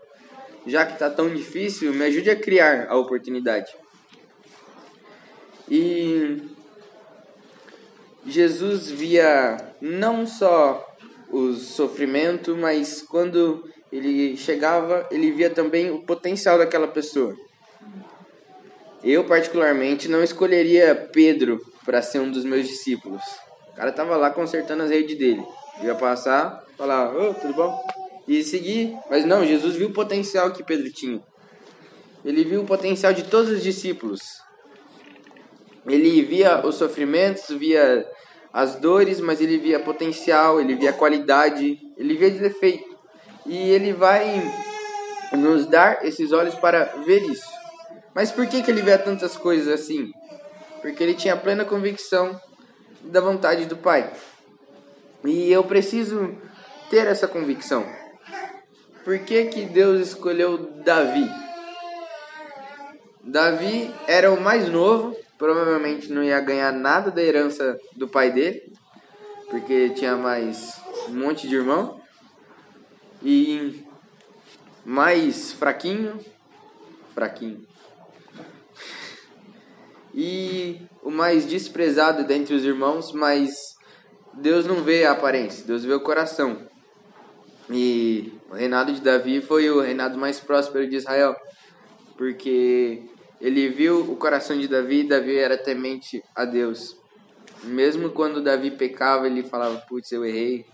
Já 0.66 0.86
que 0.86 0.94
está 0.94 1.10
tão 1.10 1.28
difícil, 1.28 1.92
me 1.92 2.04
ajude 2.04 2.30
a 2.30 2.36
criar 2.36 2.86
a 2.88 2.96
oportunidade. 2.96 3.70
E 5.68 6.40
Jesus 8.24 8.90
via 8.90 9.58
não 9.78 10.26
só 10.26 10.88
o 11.30 11.52
sofrimento, 11.52 12.56
mas 12.56 13.02
quando 13.02 13.68
ele 13.90 14.38
chegava, 14.38 15.06
ele 15.10 15.32
via 15.32 15.50
também 15.50 15.90
o 15.90 16.00
potencial 16.00 16.56
daquela 16.56 16.88
pessoa. 16.88 17.36
Eu, 19.04 19.24
particularmente, 19.24 20.08
não 20.08 20.22
escolheria 20.22 20.94
Pedro 21.12 21.60
para 21.84 22.00
ser 22.00 22.20
um 22.20 22.30
dos 22.30 22.44
meus 22.44 22.68
discípulos. 22.68 23.22
O 23.72 23.74
cara 23.74 23.90
tava 23.90 24.16
lá 24.16 24.30
consertando 24.30 24.84
as 24.84 24.90
redes 24.90 25.18
dele. 25.18 25.44
Ia 25.82 25.94
passar, 25.94 26.64
falar, 26.76 27.12
ô, 27.12 27.30
oh, 27.30 27.34
tudo 27.34 27.54
bom? 27.54 27.82
E 28.28 28.44
seguir. 28.44 28.96
Mas 29.10 29.24
não, 29.24 29.44
Jesus 29.44 29.74
viu 29.74 29.88
o 29.88 29.92
potencial 29.92 30.52
que 30.52 30.62
Pedro 30.62 30.90
tinha. 30.92 31.20
Ele 32.24 32.44
viu 32.44 32.62
o 32.62 32.66
potencial 32.66 33.12
de 33.12 33.24
todos 33.24 33.50
os 33.50 33.62
discípulos. 33.62 34.20
Ele 35.84 36.22
via 36.22 36.64
os 36.64 36.76
sofrimentos, 36.76 37.48
via 37.48 38.06
as 38.52 38.76
dores, 38.76 39.18
mas 39.18 39.40
ele 39.40 39.58
via 39.58 39.80
potencial, 39.80 40.60
ele 40.60 40.76
via 40.76 40.92
qualidade, 40.92 41.80
ele 41.96 42.14
via 42.14 42.30
defeito. 42.30 42.96
E 43.44 43.56
ele 43.70 43.92
vai 43.92 44.40
nos 45.32 45.66
dar 45.66 46.04
esses 46.06 46.30
olhos 46.30 46.54
para 46.54 46.84
ver 47.04 47.22
isso. 47.22 47.61
Mas 48.14 48.30
por 48.30 48.46
que, 48.46 48.62
que 48.62 48.70
ele 48.70 48.82
vê 48.82 48.96
tantas 48.98 49.36
coisas 49.36 49.68
assim? 49.68 50.12
Porque 50.80 51.02
ele 51.02 51.14
tinha 51.14 51.36
plena 51.36 51.64
convicção 51.64 52.38
da 53.02 53.20
vontade 53.20 53.66
do 53.66 53.76
Pai. 53.76 54.12
E 55.24 55.50
eu 55.50 55.64
preciso 55.64 56.36
ter 56.90 57.06
essa 57.06 57.28
convicção. 57.28 57.86
Por 59.04 59.18
que, 59.20 59.46
que 59.46 59.64
Deus 59.64 60.08
escolheu 60.08 60.58
Davi? 60.84 61.28
Davi 63.24 63.92
era 64.06 64.32
o 64.32 64.40
mais 64.40 64.68
novo, 64.68 65.16
provavelmente 65.38 66.12
não 66.12 66.22
ia 66.22 66.40
ganhar 66.40 66.72
nada 66.72 67.10
da 67.10 67.22
herança 67.22 67.78
do 67.96 68.08
pai 68.08 68.30
dele, 68.30 68.72
porque 69.48 69.90
tinha 69.90 70.16
mais 70.16 70.80
um 71.08 71.14
monte 71.14 71.48
de 71.48 71.54
irmão. 71.54 72.00
E 73.22 73.84
mais 74.84 75.52
fraquinho, 75.52 76.18
fraquinho, 77.14 77.64
e 80.14 80.80
o 81.02 81.10
mais 81.10 81.46
desprezado 81.46 82.24
dentre 82.24 82.54
os 82.54 82.64
irmãos, 82.64 83.12
mas 83.12 83.76
Deus 84.34 84.66
não 84.66 84.82
vê 84.82 85.04
a 85.04 85.12
aparência, 85.12 85.66
Deus 85.66 85.84
vê 85.84 85.92
o 85.92 86.00
coração. 86.00 86.66
E 87.70 88.32
o 88.50 88.54
reinado 88.54 88.92
de 88.92 89.00
Davi 89.00 89.40
foi 89.40 89.70
o 89.70 89.80
reinado 89.80 90.18
mais 90.18 90.38
próspero 90.38 90.88
de 90.88 90.96
Israel, 90.96 91.34
porque 92.16 93.02
ele 93.40 93.68
viu 93.68 94.00
o 94.00 94.16
coração 94.16 94.58
de 94.58 94.68
Davi 94.68 95.00
e 95.00 95.08
Davi 95.08 95.36
era 95.36 95.56
temente 95.56 96.22
a 96.34 96.44
Deus. 96.44 96.96
Mesmo 97.64 98.10
quando 98.10 98.42
Davi 98.42 98.70
pecava, 98.70 99.26
ele 99.26 99.42
falava: 99.42 99.76
Putz, 99.88 100.10
eu 100.12 100.24
errei, 100.24 100.66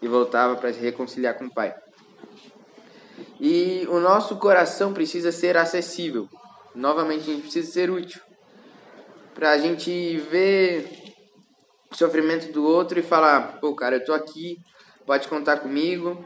e 0.00 0.06
voltava 0.06 0.54
para 0.56 0.72
se 0.72 0.80
reconciliar 0.80 1.36
com 1.36 1.46
o 1.46 1.52
pai. 1.52 1.74
E 3.40 3.86
o 3.90 3.98
nosso 3.98 4.36
coração 4.36 4.92
precisa 4.92 5.32
ser 5.32 5.56
acessível. 5.56 6.28
Novamente, 6.74 7.22
a 7.22 7.32
gente 7.32 7.42
precisa 7.42 7.72
ser 7.72 7.90
útil 7.90 8.20
pra 9.36 9.58
gente 9.58 10.16
ver 10.30 10.88
o 11.92 11.94
sofrimento 11.94 12.50
do 12.50 12.64
outro 12.64 12.98
e 12.98 13.02
falar, 13.02 13.60
pô, 13.60 13.74
cara, 13.74 13.96
eu 13.96 14.04
tô 14.04 14.14
aqui, 14.14 14.56
pode 15.04 15.28
contar 15.28 15.58
comigo. 15.58 16.24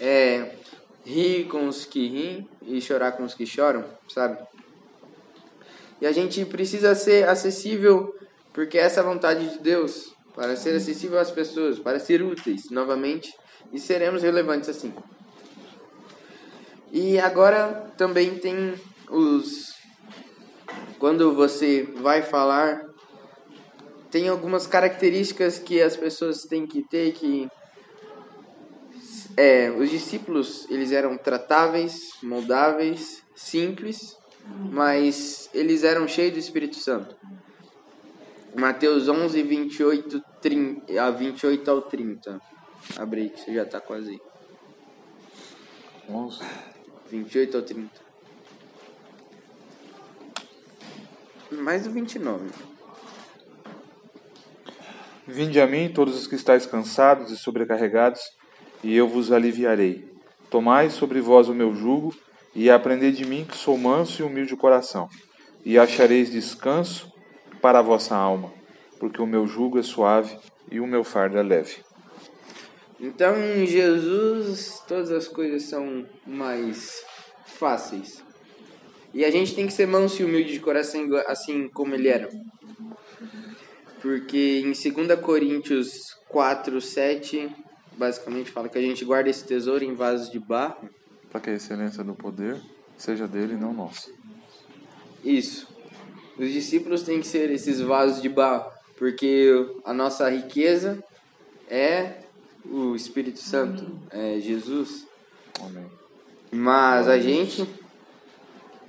É, 0.00 0.56
rir 1.04 1.44
com 1.44 1.68
os 1.68 1.84
que 1.84 2.08
riem 2.08 2.48
e 2.62 2.80
chorar 2.80 3.12
com 3.12 3.22
os 3.22 3.34
que 3.34 3.44
choram, 3.44 3.84
sabe? 4.08 4.38
E 6.00 6.06
a 6.06 6.12
gente 6.12 6.44
precisa 6.46 6.94
ser 6.94 7.28
acessível 7.28 8.14
porque 8.52 8.78
essa 8.78 9.00
é 9.00 9.02
a 9.02 9.06
vontade 9.06 9.48
de 9.48 9.58
Deus, 9.58 10.14
para 10.34 10.56
ser 10.56 10.74
acessível 10.74 11.18
às 11.18 11.30
pessoas, 11.30 11.78
para 11.78 11.98
ser 12.00 12.22
úteis 12.22 12.70
novamente 12.70 13.32
e 13.72 13.78
seremos 13.78 14.22
relevantes 14.22 14.68
assim. 14.68 14.92
E 16.90 17.18
agora 17.18 17.92
também 17.96 18.38
tem 18.38 18.74
os 19.10 19.71
quando 21.02 21.34
você 21.34 21.82
vai 21.96 22.22
falar, 22.22 22.80
tem 24.08 24.28
algumas 24.28 24.68
características 24.68 25.58
que 25.58 25.82
as 25.82 25.96
pessoas 25.96 26.44
têm 26.44 26.64
que 26.64 26.80
ter 26.80 27.12
que 27.12 27.50
é, 29.36 29.68
os 29.72 29.90
discípulos 29.90 30.64
eles 30.70 30.92
eram 30.92 31.18
tratáveis, 31.18 32.12
moldáveis, 32.22 33.20
simples, 33.34 34.16
mas 34.70 35.50
eles 35.52 35.82
eram 35.82 36.06
cheios 36.06 36.34
do 36.34 36.38
Espírito 36.38 36.76
Santo. 36.76 37.16
Mateus 38.54 39.08
11, 39.08 39.42
28, 39.42 40.22
30, 40.40 41.02
a 41.02 41.10
28 41.10 41.68
ao 41.68 41.82
30. 41.82 42.40
Abre 42.96 43.22
aí 43.22 43.28
que 43.28 43.40
você 43.40 43.52
já 43.52 43.64
está 43.64 43.80
quase 43.80 44.10
aí. 44.10 44.20
11. 46.08 46.38
28 47.10 47.56
ao 47.56 47.62
30. 47.64 48.11
Mais 51.58 51.84
do 51.84 51.90
29. 51.90 52.50
Vinde 55.26 55.60
a 55.60 55.66
mim, 55.66 55.92
todos 55.92 56.16
os 56.16 56.26
que 56.26 56.34
estáis 56.34 56.66
cansados 56.66 57.30
e 57.30 57.36
sobrecarregados, 57.36 58.20
e 58.82 58.94
eu 58.96 59.06
vos 59.06 59.30
aliviarei. 59.30 60.10
Tomai 60.50 60.90
sobre 60.90 61.20
vós 61.20 61.48
o 61.48 61.54
meu 61.54 61.74
jugo, 61.74 62.14
e 62.54 62.70
aprendei 62.70 63.12
de 63.12 63.24
mim, 63.24 63.44
que 63.44 63.56
sou 63.56 63.78
manso 63.78 64.20
e 64.20 64.24
humilde 64.24 64.50
de 64.50 64.56
coração, 64.56 65.08
e 65.64 65.78
achareis 65.78 66.30
descanso 66.30 67.12
para 67.60 67.78
a 67.78 67.82
vossa 67.82 68.16
alma, 68.16 68.52
porque 68.98 69.22
o 69.22 69.26
meu 69.26 69.46
jugo 69.46 69.78
é 69.78 69.82
suave 69.82 70.36
e 70.70 70.80
o 70.80 70.86
meu 70.86 71.04
fardo 71.04 71.38
é 71.38 71.42
leve. 71.42 71.76
Então, 73.00 73.36
em 73.38 73.66
Jesus, 73.66 74.82
todas 74.86 75.10
as 75.10 75.28
coisas 75.28 75.64
são 75.64 76.06
mais 76.26 77.04
fáceis. 77.44 78.22
E 79.14 79.24
a 79.24 79.30
gente 79.30 79.54
tem 79.54 79.66
que 79.66 79.72
ser 79.72 79.86
manso 79.86 80.22
e 80.22 80.24
humilde 80.24 80.52
de 80.52 80.60
coração, 80.60 81.06
assim 81.26 81.68
como 81.68 81.94
ele 81.94 82.08
era. 82.08 82.28
Porque 84.00 84.62
em 84.64 84.72
2 84.72 85.20
Coríntios 85.20 86.16
4, 86.28 86.80
7, 86.80 87.54
basicamente 87.96 88.50
fala 88.50 88.68
que 88.68 88.78
a 88.78 88.82
gente 88.82 89.04
guarda 89.04 89.28
esse 89.28 89.44
tesouro 89.44 89.84
em 89.84 89.94
vasos 89.94 90.30
de 90.30 90.38
barro. 90.38 90.88
Para 91.30 91.40
que 91.40 91.50
a 91.50 91.54
excelência 91.54 92.02
do 92.02 92.14
poder 92.14 92.60
seja 92.96 93.28
dele 93.28 93.54
e 93.54 93.56
não 93.56 93.72
nossa. 93.72 94.10
Isso. 95.24 95.68
Os 96.38 96.50
discípulos 96.50 97.02
têm 97.02 97.20
que 97.20 97.26
ser 97.26 97.50
esses 97.50 97.80
vasos 97.80 98.22
de 98.22 98.28
barro, 98.28 98.72
porque 98.96 99.50
a 99.84 99.92
nossa 99.92 100.28
riqueza 100.30 101.02
é 101.68 102.22
o 102.64 102.96
Espírito 102.96 103.38
Santo, 103.38 104.00
é 104.10 104.40
Jesus. 104.40 105.06
Amém. 105.60 105.86
Mas 106.50 107.08
a 107.08 107.18
gente 107.18 107.66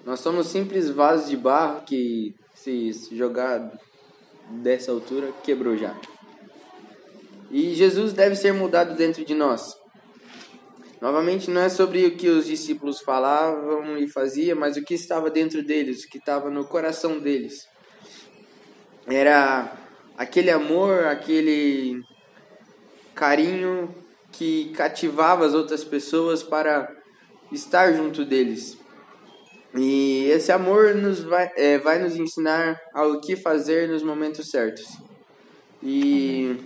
nós 0.05 0.19
somos 0.19 0.47
simples 0.47 0.89
vasos 0.89 1.29
de 1.29 1.37
barro 1.37 1.81
que, 1.85 2.35
se 2.53 2.91
jogar 3.11 3.71
dessa 4.49 4.91
altura, 4.91 5.31
quebrou 5.43 5.77
já. 5.77 5.95
E 7.49 7.73
Jesus 7.73 8.13
deve 8.13 8.35
ser 8.35 8.53
mudado 8.53 8.95
dentro 8.95 9.23
de 9.23 9.33
nós. 9.33 9.77
Novamente, 10.99 11.49
não 11.49 11.61
é 11.61 11.69
sobre 11.69 12.05
o 12.05 12.15
que 12.15 12.29
os 12.29 12.45
discípulos 12.45 12.99
falavam 13.01 13.97
e 13.97 14.07
faziam, 14.07 14.57
mas 14.57 14.77
o 14.77 14.83
que 14.83 14.93
estava 14.93 15.29
dentro 15.29 15.63
deles, 15.63 16.03
o 16.03 16.09
que 16.09 16.17
estava 16.17 16.49
no 16.49 16.65
coração 16.65 17.19
deles. 17.19 17.67
Era 19.05 19.71
aquele 20.17 20.49
amor, 20.49 21.05
aquele 21.05 22.01
carinho 23.13 23.93
que 24.31 24.71
cativava 24.75 25.45
as 25.45 25.53
outras 25.53 25.83
pessoas 25.83 26.41
para 26.41 26.89
estar 27.51 27.93
junto 27.93 28.25
deles. 28.25 28.77
E 29.75 30.29
esse 30.29 30.51
amor 30.51 30.93
nos 30.95 31.21
vai, 31.21 31.51
é, 31.55 31.77
vai 31.79 31.99
nos 31.99 32.15
ensinar 32.15 32.79
ao 32.93 33.19
que 33.19 33.35
fazer 33.35 33.89
nos 33.89 34.03
momentos 34.03 34.49
certos. 34.49 34.85
E 35.81 36.57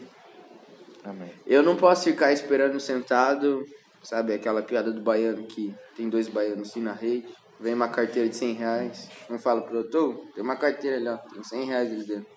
Amém. 1.04 1.32
eu 1.46 1.64
não 1.64 1.76
posso 1.76 2.04
ficar 2.04 2.34
esperando 2.34 2.80
sentado, 2.80 3.66
sabe, 4.04 4.34
aquela 4.34 4.62
piada 4.62 4.92
do 4.92 5.02
baiano 5.02 5.46
que 5.46 5.74
tem 5.96 6.10
dois 6.10 6.28
baianos 6.28 6.70
assim 6.70 6.82
na 6.82 6.94
rede. 6.94 7.28
vem 7.60 7.74
uma 7.74 7.88
carteira 7.88 8.28
de 8.30 8.36
100 8.36 8.54
reais, 8.54 9.10
um 9.30 9.40
fala 9.40 9.62
pro 9.62 9.74
doutor, 9.82 10.16
tem 10.36 10.44
uma 10.44 10.56
carteira 10.58 10.98
ali, 10.98 11.08
ó, 11.08 11.18
tem 11.18 11.44
100 11.44 11.66
reais 11.66 11.92
ali 11.92 12.04
dentro. 12.04 12.28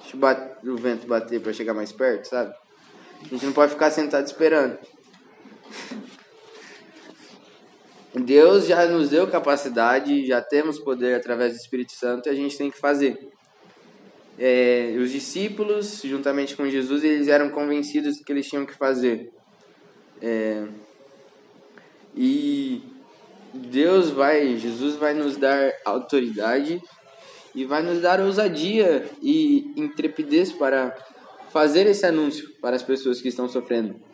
Deixa 0.00 0.16
o, 0.16 0.20
bat- 0.20 0.58
o 0.66 0.76
vento 0.76 1.06
bater 1.06 1.40
pra 1.40 1.52
chegar 1.52 1.74
mais 1.74 1.92
perto, 1.92 2.26
sabe? 2.26 2.54
A 3.22 3.28
gente 3.28 3.44
não 3.46 3.52
pode 3.52 3.72
ficar 3.72 3.90
sentado 3.90 4.26
esperando. 4.26 4.78
Deus 8.14 8.66
já 8.66 8.86
nos 8.86 9.10
deu 9.10 9.26
capacidade, 9.28 10.26
já 10.26 10.42
temos 10.42 10.78
poder 10.78 11.14
através 11.14 11.52
do 11.52 11.56
Espírito 11.56 11.92
Santo 11.92 12.28
e 12.28 12.30
a 12.30 12.34
gente 12.34 12.56
tem 12.58 12.70
que 12.70 12.78
fazer. 12.78 13.30
É, 14.38 14.96
os 14.98 15.12
discípulos, 15.12 16.02
juntamente 16.02 16.56
com 16.56 16.68
Jesus, 16.68 17.04
eles 17.04 17.28
eram 17.28 17.50
convencidos 17.50 18.18
do 18.18 18.24
que 18.24 18.32
eles 18.32 18.48
tinham 18.48 18.66
que 18.66 18.74
fazer. 18.74 19.30
É, 20.20 20.66
e 22.16 22.82
Deus 23.54 24.10
vai, 24.10 24.56
Jesus 24.56 24.96
vai 24.96 25.14
nos 25.14 25.36
dar 25.36 25.72
autoridade 25.84 26.82
e 27.54 27.64
vai 27.64 27.82
nos 27.82 28.00
dar 28.00 28.20
ousadia 28.20 29.08
e 29.22 29.72
intrepidez 29.76 30.52
para 30.52 30.96
fazer 31.52 31.86
esse 31.86 32.06
anúncio 32.06 32.50
para 32.60 32.76
as 32.76 32.82
pessoas 32.82 33.20
que 33.20 33.28
estão 33.28 33.48
sofrendo. 33.48 34.09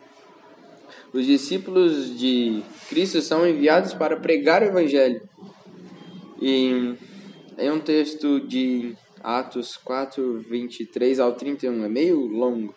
Os 1.17 1.25
discípulos 1.25 2.15
de 2.15 2.61
Cristo 2.89 3.23
são 3.23 3.47
enviados 3.47 3.91
para 3.91 4.17
pregar 4.17 4.61
o 4.61 4.65
Evangelho. 4.65 5.19
E 6.39 6.93
é 7.57 7.71
um 7.71 7.79
texto 7.79 8.39
de 8.39 8.95
Atos 9.23 9.77
4, 9.77 10.45
23 10.47 11.19
ao 11.19 11.33
31, 11.33 11.85
é 11.85 11.89
meio 11.89 12.19
longo. 12.19 12.75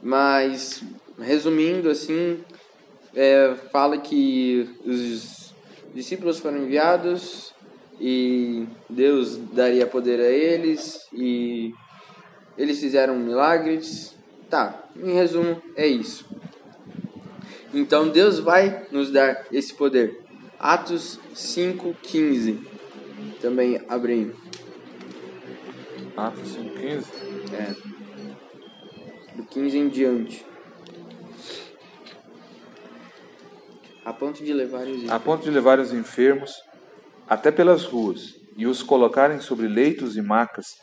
Mas, 0.00 0.80
resumindo 1.18 1.90
assim, 1.90 2.38
é, 3.16 3.56
fala 3.72 3.98
que 3.98 4.70
os 4.86 5.52
discípulos 5.92 6.38
foram 6.38 6.58
enviados 6.58 7.52
e 8.00 8.64
Deus 8.88 9.36
daria 9.52 9.88
poder 9.88 10.20
a 10.20 10.30
eles 10.30 11.04
e 11.12 11.74
eles 12.56 12.78
fizeram 12.78 13.18
milagres. 13.18 14.14
Tá, 14.54 14.84
em 14.94 15.12
resumo, 15.12 15.60
é 15.74 15.84
isso. 15.84 16.24
Então 17.72 18.08
Deus 18.08 18.38
vai 18.38 18.86
nos 18.92 19.10
dar 19.10 19.46
esse 19.50 19.74
poder. 19.74 20.22
Atos 20.60 21.18
5:15. 21.34 22.64
Também 23.40 23.82
abrindo. 23.88 24.36
Atos 26.16 26.54
5,15. 26.54 27.04
É. 27.52 27.74
Do 29.34 29.44
15 29.46 29.76
em 29.76 29.88
diante. 29.88 30.46
A 34.04 34.12
ponto 34.12 34.44
de 34.44 34.52
levar 34.52 34.86
os 34.86 35.10
A 35.10 35.18
ponto 35.18 35.42
de 35.42 35.50
levar 35.50 35.80
os 35.80 35.92
enfermos 35.92 36.52
até 37.28 37.50
pelas 37.50 37.82
ruas 37.82 38.36
e 38.56 38.68
os 38.68 38.84
colocarem 38.84 39.40
sobre 39.40 39.66
leitos 39.66 40.16
e 40.16 40.22
macas, 40.22 40.76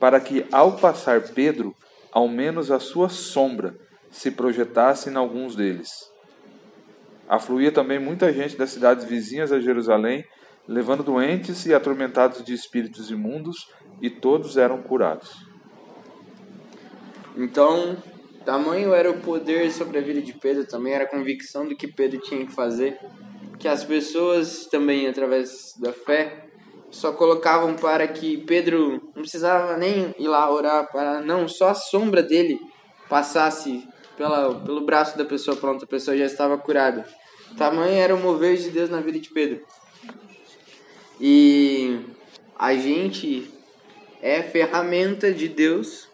para 0.00 0.18
que, 0.18 0.46
ao 0.50 0.78
passar 0.78 1.20
Pedro, 1.20 1.76
ao 2.18 2.26
menos 2.26 2.72
a 2.72 2.80
sua 2.80 3.08
sombra 3.08 3.78
se 4.10 4.32
projetasse 4.32 5.08
em 5.08 5.14
alguns 5.14 5.54
deles. 5.54 5.88
Afluía 7.28 7.70
também 7.70 8.00
muita 8.00 8.32
gente 8.32 8.56
das 8.56 8.70
cidades 8.70 9.04
vizinhas 9.04 9.52
a 9.52 9.60
Jerusalém, 9.60 10.24
levando 10.66 11.04
doentes 11.04 11.64
e 11.64 11.72
atormentados 11.72 12.42
de 12.44 12.52
espíritos 12.52 13.12
imundos, 13.12 13.68
e 14.02 14.10
todos 14.10 14.56
eram 14.56 14.82
curados. 14.82 15.32
Então, 17.36 17.96
tamanho 18.44 18.92
era 18.92 19.08
o 19.08 19.20
poder 19.20 19.70
sobre 19.70 19.98
a 19.98 20.02
vida 20.02 20.20
de 20.20 20.32
Pedro, 20.32 20.66
também 20.66 20.94
era 20.94 21.04
a 21.04 21.08
convicção 21.08 21.68
do 21.68 21.76
que 21.76 21.86
Pedro 21.86 22.20
tinha 22.20 22.44
que 22.44 22.52
fazer, 22.52 22.98
que 23.60 23.68
as 23.68 23.84
pessoas 23.84 24.66
também, 24.66 25.06
através 25.06 25.72
da 25.78 25.92
fé, 25.92 26.47
só 26.90 27.12
colocavam 27.12 27.74
para 27.76 28.06
que 28.08 28.38
Pedro 28.38 29.02
não 29.14 29.22
precisava 29.22 29.76
nem 29.76 30.14
ir 30.18 30.28
lá 30.28 30.50
orar, 30.50 30.90
para 30.90 31.20
não, 31.20 31.46
só 31.46 31.68
a 31.68 31.74
sombra 31.74 32.22
dele 32.22 32.58
passasse 33.08 33.86
pela, 34.16 34.54
pelo 34.54 34.80
braço 34.80 35.16
da 35.16 35.24
pessoa, 35.24 35.56
pronto, 35.56 35.84
a 35.84 35.88
pessoa 35.88 36.16
já 36.16 36.24
estava 36.24 36.58
curada. 36.58 37.06
Tamanho 37.56 37.94
era 37.94 38.14
o 38.14 38.18
mover 38.18 38.56
de 38.56 38.70
Deus 38.70 38.90
na 38.90 39.00
vida 39.00 39.18
de 39.18 39.30
Pedro. 39.30 39.64
E 41.20 42.00
a 42.58 42.74
gente 42.74 43.50
é 44.20 44.42
ferramenta 44.42 45.32
de 45.32 45.48
Deus 45.48 46.08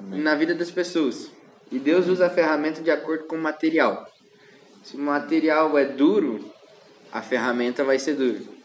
na 0.00 0.34
vida 0.34 0.54
das 0.54 0.70
pessoas. 0.70 1.30
E 1.70 1.78
Deus 1.78 2.06
usa 2.06 2.26
a 2.26 2.30
ferramenta 2.30 2.82
de 2.82 2.90
acordo 2.90 3.24
com 3.24 3.36
o 3.36 3.42
material. 3.42 4.06
Se 4.82 4.96
o 4.96 5.00
material 5.00 5.76
é 5.76 5.84
duro, 5.84 6.52
a 7.12 7.22
ferramenta 7.22 7.82
vai 7.82 7.98
ser 7.98 8.14
dura. 8.14 8.55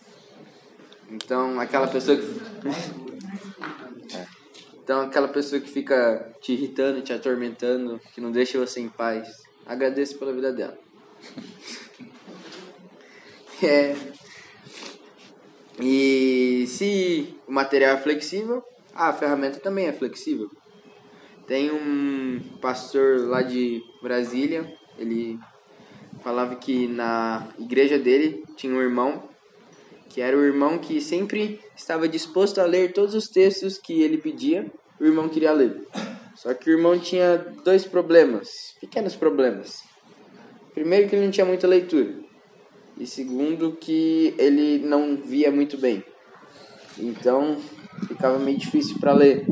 Então, 1.12 1.60
aquela 1.60 1.88
pessoa 1.88 2.18
que. 2.18 2.26
Então, 4.84 5.02
aquela 5.02 5.28
pessoa 5.28 5.62
que 5.62 5.70
fica 5.70 6.34
te 6.42 6.54
irritando, 6.54 7.02
te 7.02 7.14
atormentando, 7.14 8.02
que 8.14 8.20
não 8.20 8.32
deixa 8.32 8.58
você 8.58 8.82
em 8.82 8.90
paz, 8.90 9.44
agradeço 9.66 10.18
pela 10.18 10.34
vida 10.34 10.52
dela. 10.52 10.78
É. 13.64 13.96
E 15.80 16.66
se 16.68 17.38
o 17.48 17.52
material 17.52 17.96
é 17.96 18.02
flexível, 18.02 18.64
a 18.92 19.14
ferramenta 19.14 19.60
também 19.60 19.86
é 19.86 19.94
flexível. 19.94 20.50
Tem 21.46 21.70
um 21.70 22.40
pastor 22.60 23.28
lá 23.28 23.44
de 23.44 23.84
Brasília, 24.02 24.66
ele 24.98 25.40
falava 26.24 26.56
que 26.56 26.88
na 26.88 27.48
igreja 27.60 28.00
dele 28.00 28.44
tinha 28.56 28.74
um 28.74 28.82
irmão, 28.82 29.30
que 30.12 30.20
era 30.20 30.38
o 30.38 30.44
irmão 30.44 30.78
que 30.78 31.00
sempre 31.00 31.60
estava 31.76 32.08
disposto 32.08 32.60
a 32.60 32.66
ler 32.66 32.92
todos 32.92 33.16
os 33.16 33.30
textos 33.30 33.78
que 33.78 34.02
ele 34.02 34.18
pedia, 34.18 34.70
o 35.00 35.06
irmão 35.06 35.30
queria 35.30 35.54
ler. 35.54 35.88
Só 36.36 36.54
que 36.54 36.70
o 36.70 36.74
irmão 36.74 37.00
tinha 37.00 37.38
dois 37.64 37.86
problemas, 37.86 38.76
pequenos 38.80 39.16
problemas. 39.16 39.84
Primeiro 40.74 41.08
que 41.08 41.16
ele 41.16 41.26
não 41.26 41.32
tinha 41.32 41.46
muita 41.46 41.66
leitura. 41.66 42.14
E 42.98 43.08
segundo 43.08 43.74
que 43.74 44.36
ele 44.38 44.80
não 44.80 45.16
via 45.16 45.50
muito 45.50 45.78
bem. 45.78 46.04
Então 46.98 47.58
ficava 48.08 48.38
meio 48.38 48.58
difícil 48.58 48.98
para 49.00 49.14
ler. 49.14 49.46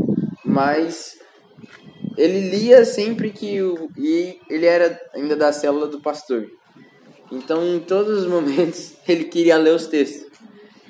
Mas 0.44 1.18
ele 2.18 2.50
lia 2.50 2.84
sempre 2.84 3.32
que 3.32 3.62
o 3.62 3.90
e 3.98 4.40
ele 4.50 4.66
era 4.66 5.00
ainda 5.14 5.36
da 5.36 5.54
célula 5.54 5.88
do 5.88 6.02
pastor. 6.02 6.50
Então 7.32 7.66
em 7.66 7.80
todos 7.80 8.24
os 8.24 8.28
momentos 8.30 8.94
ele 9.08 9.26
queria 9.26 9.58
ler 9.58 9.74
os 9.74 9.88
textos. 9.88 10.29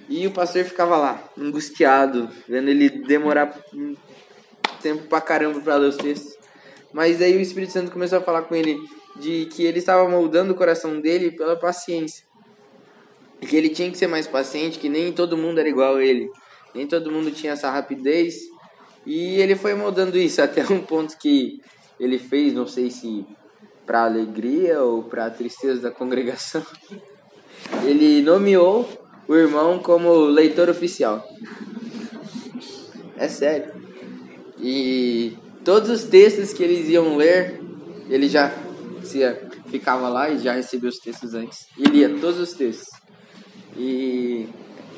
E 0.09 0.25
o 0.25 0.31
pastor 0.31 0.63
ficava 0.63 0.97
lá, 0.97 1.23
angustiado, 1.37 2.29
vendo 2.47 2.69
ele 2.69 2.89
demorar 2.89 3.55
tempo 4.81 5.03
pra 5.03 5.21
caramba 5.21 5.61
para 5.61 5.75
ler 5.75 5.89
os 5.89 5.97
textos. 5.97 6.35
Mas 6.91 7.21
aí 7.21 7.37
o 7.37 7.39
Espírito 7.39 7.73
Santo 7.73 7.91
começou 7.91 8.17
a 8.17 8.21
falar 8.21 8.41
com 8.41 8.55
ele 8.55 8.79
de 9.17 9.45
que 9.45 9.63
ele 9.63 9.77
estava 9.77 10.09
moldando 10.09 10.53
o 10.53 10.55
coração 10.55 10.99
dele 10.99 11.31
pela 11.31 11.55
paciência. 11.55 12.25
E 13.39 13.45
que 13.45 13.55
ele 13.55 13.69
tinha 13.69 13.91
que 13.91 13.97
ser 13.97 14.07
mais 14.07 14.25
paciente, 14.25 14.79
que 14.79 14.89
nem 14.89 15.13
todo 15.13 15.37
mundo 15.37 15.59
era 15.59 15.69
igual 15.69 15.97
a 15.97 16.03
ele. 16.03 16.29
Nem 16.73 16.87
todo 16.87 17.11
mundo 17.11 17.29
tinha 17.29 17.53
essa 17.53 17.69
rapidez. 17.69 18.39
E 19.05 19.39
ele 19.39 19.55
foi 19.55 19.75
moldando 19.75 20.17
isso 20.17 20.41
até 20.43 20.63
um 20.73 20.81
ponto 20.81 21.17
que 21.17 21.61
ele 21.99 22.17
fez, 22.17 22.51
não 22.53 22.65
sei 22.65 22.89
se 22.89 23.25
para 23.85 24.05
alegria 24.05 24.81
ou 24.81 25.03
para 25.03 25.29
tristeza 25.29 25.81
da 25.81 25.91
congregação. 25.91 26.63
Ele 27.83 28.21
nomeou 28.21 28.87
o 29.29 29.35
irmão 29.35 29.77
como 29.77 30.25
leitor 30.25 30.69
oficial. 30.71 31.23
É 33.15 33.27
sério. 33.27 33.71
E 34.59 35.37
todos 35.63 35.87
os 35.91 36.03
textos 36.03 36.51
que 36.51 36.63
eles 36.63 36.89
iam 36.89 37.15
ler, 37.15 37.61
ele 38.09 38.27
já 38.27 38.51
se 39.03 39.19
ficava 39.69 40.09
lá 40.09 40.31
e 40.31 40.39
já 40.39 40.53
recebia 40.53 40.89
os 40.89 40.97
textos 40.97 41.35
antes. 41.35 41.67
E 41.77 41.83
lia 41.83 42.09
todos 42.09 42.39
os 42.39 42.53
textos. 42.53 42.87
E 43.77 44.49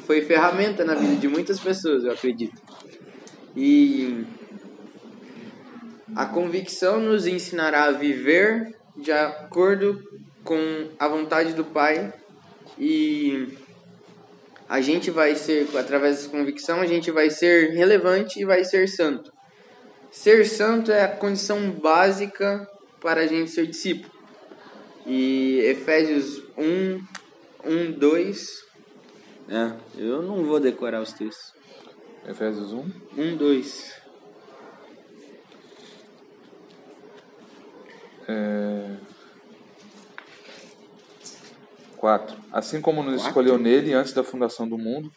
foi 0.07 0.21
ferramenta 0.21 0.85
na 0.85 0.95
vida 0.95 1.17
de 1.17 1.27
muitas 1.27 1.59
pessoas, 1.59 2.05
eu 2.05 2.13
acredito. 2.13 2.55
E 3.53 4.25
a 6.15 6.25
convicção 6.25 7.01
nos 7.01 7.27
ensinará 7.27 7.83
a 7.83 7.91
viver 7.91 8.77
de 8.95 9.11
acordo 9.11 10.01
com 10.41 10.87
a 10.97 11.09
vontade 11.09 11.51
do 11.51 11.65
Pai 11.65 12.13
e 12.79 13.57
a 14.71 14.79
gente 14.79 15.11
vai 15.11 15.35
ser, 15.35 15.67
através 15.77 16.15
dessa 16.15 16.29
convicção, 16.29 16.79
a 16.79 16.85
gente 16.85 17.11
vai 17.11 17.29
ser 17.29 17.71
relevante 17.71 18.39
e 18.39 18.45
vai 18.45 18.63
ser 18.63 18.87
santo. 18.87 19.29
Ser 20.09 20.45
santo 20.45 20.93
é 20.93 21.03
a 21.03 21.09
condição 21.09 21.71
básica 21.71 22.65
para 23.01 23.19
a 23.19 23.27
gente 23.27 23.51
ser 23.51 23.67
discípulo. 23.67 24.09
E 25.05 25.59
Efésios 25.65 26.41
1, 26.57 27.03
1, 27.65 27.91
2. 27.99 28.65
É, 29.49 29.73
eu 29.97 30.21
não 30.21 30.45
vou 30.45 30.57
decorar 30.57 31.01
os 31.01 31.11
textos. 31.11 31.53
Efésios 32.25 32.71
1. 32.71 32.89
1, 33.17 33.35
2. 33.35 34.01
É... 38.29 39.10
4. 42.01 42.35
Assim 42.51 42.81
como 42.81 43.03
nos 43.03 43.23
escolheu 43.23 43.59
nele 43.59 43.93
antes 43.93 44.11
da 44.11 44.23
fundação 44.23 44.67
do 44.67 44.77
mundo, 44.77 45.11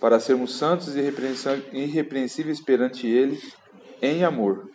para 0.00 0.18
sermos 0.18 0.56
santos 0.56 0.96
e 0.96 0.98
irrepreensíveis- 0.98 1.64
irrepreensíveis 1.72 2.60
perante 2.60 3.06
ele 3.06 3.38
em 4.00 4.24
amor. 4.24 4.70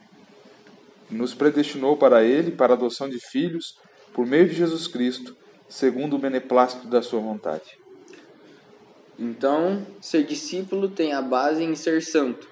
Nos 1.09 1.33
predestinou 1.33 1.97
para 1.97 2.23
ele, 2.23 2.51
para 2.51 2.73
a 2.73 2.77
adoção 2.77 3.09
de 3.09 3.19
filhos, 3.19 3.75
por 4.13 4.27
meio 4.27 4.47
de 4.47 4.53
Jesus 4.53 4.87
Cristo, 4.87 5.35
segundo 5.67 6.15
o 6.15 6.19
beneplácito 6.19 6.87
da 6.87 7.01
sua 7.01 7.19
vontade. 7.19 7.77
Então, 9.17 9.85
ser 9.99 10.23
discípulo 10.23 10.89
tem 10.89 11.13
a 11.13 11.21
base 11.21 11.63
em 11.63 11.75
ser 11.75 12.01
santo. 12.03 12.47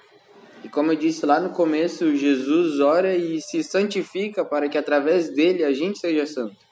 E 0.64 0.68
como 0.68 0.90
eu 0.90 0.96
disse 0.96 1.24
lá 1.24 1.38
no 1.38 1.50
começo, 1.50 2.16
Jesus 2.16 2.80
ora 2.80 3.14
e 3.14 3.40
se 3.40 3.62
santifica 3.62 4.44
para 4.44 4.68
que 4.68 4.78
através 4.78 5.32
dele 5.32 5.62
a 5.62 5.72
gente 5.72 5.98
seja 5.98 6.26
santo. 6.26 6.63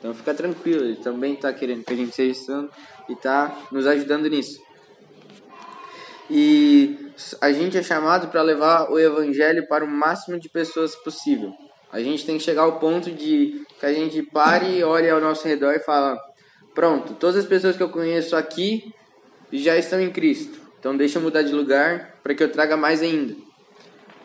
Então 0.00 0.14
fica 0.14 0.32
tranquilo, 0.32 0.82
ele 0.82 0.96
também 0.96 1.34
está 1.34 1.52
querendo 1.52 1.84
que 1.84 1.92
a 1.92 1.96
gente 1.96 2.16
seja 2.16 2.34
santo 2.34 2.72
e 3.08 3.12
está 3.12 3.54
nos 3.70 3.86
ajudando 3.86 4.28
nisso. 4.28 4.58
E 6.30 7.12
a 7.40 7.52
gente 7.52 7.76
é 7.76 7.82
chamado 7.82 8.28
para 8.28 8.40
levar 8.40 8.90
o 8.90 8.98
evangelho 8.98 9.68
para 9.68 9.84
o 9.84 9.88
máximo 9.88 10.40
de 10.40 10.48
pessoas 10.48 10.96
possível. 10.96 11.52
A 11.92 12.00
gente 12.00 12.24
tem 12.24 12.38
que 12.38 12.44
chegar 12.44 12.62
ao 12.62 12.78
ponto 12.78 13.10
de 13.10 13.66
que 13.78 13.84
a 13.84 13.92
gente 13.92 14.22
pare, 14.22 14.82
olhe 14.82 15.10
ao 15.10 15.20
nosso 15.20 15.46
redor 15.46 15.72
e 15.72 15.80
fala: 15.80 16.16
pronto, 16.74 17.14
todas 17.14 17.36
as 17.36 17.44
pessoas 17.46 17.76
que 17.76 17.82
eu 17.82 17.88
conheço 17.88 18.36
aqui 18.36 18.94
já 19.52 19.76
estão 19.76 20.00
em 20.00 20.10
Cristo. 20.10 20.60
Então 20.78 20.96
deixa 20.96 21.18
eu 21.18 21.22
mudar 21.22 21.42
de 21.42 21.52
lugar 21.52 22.16
para 22.22 22.34
que 22.34 22.42
eu 22.42 22.50
traga 22.50 22.76
mais 22.76 23.02
ainda. 23.02 23.34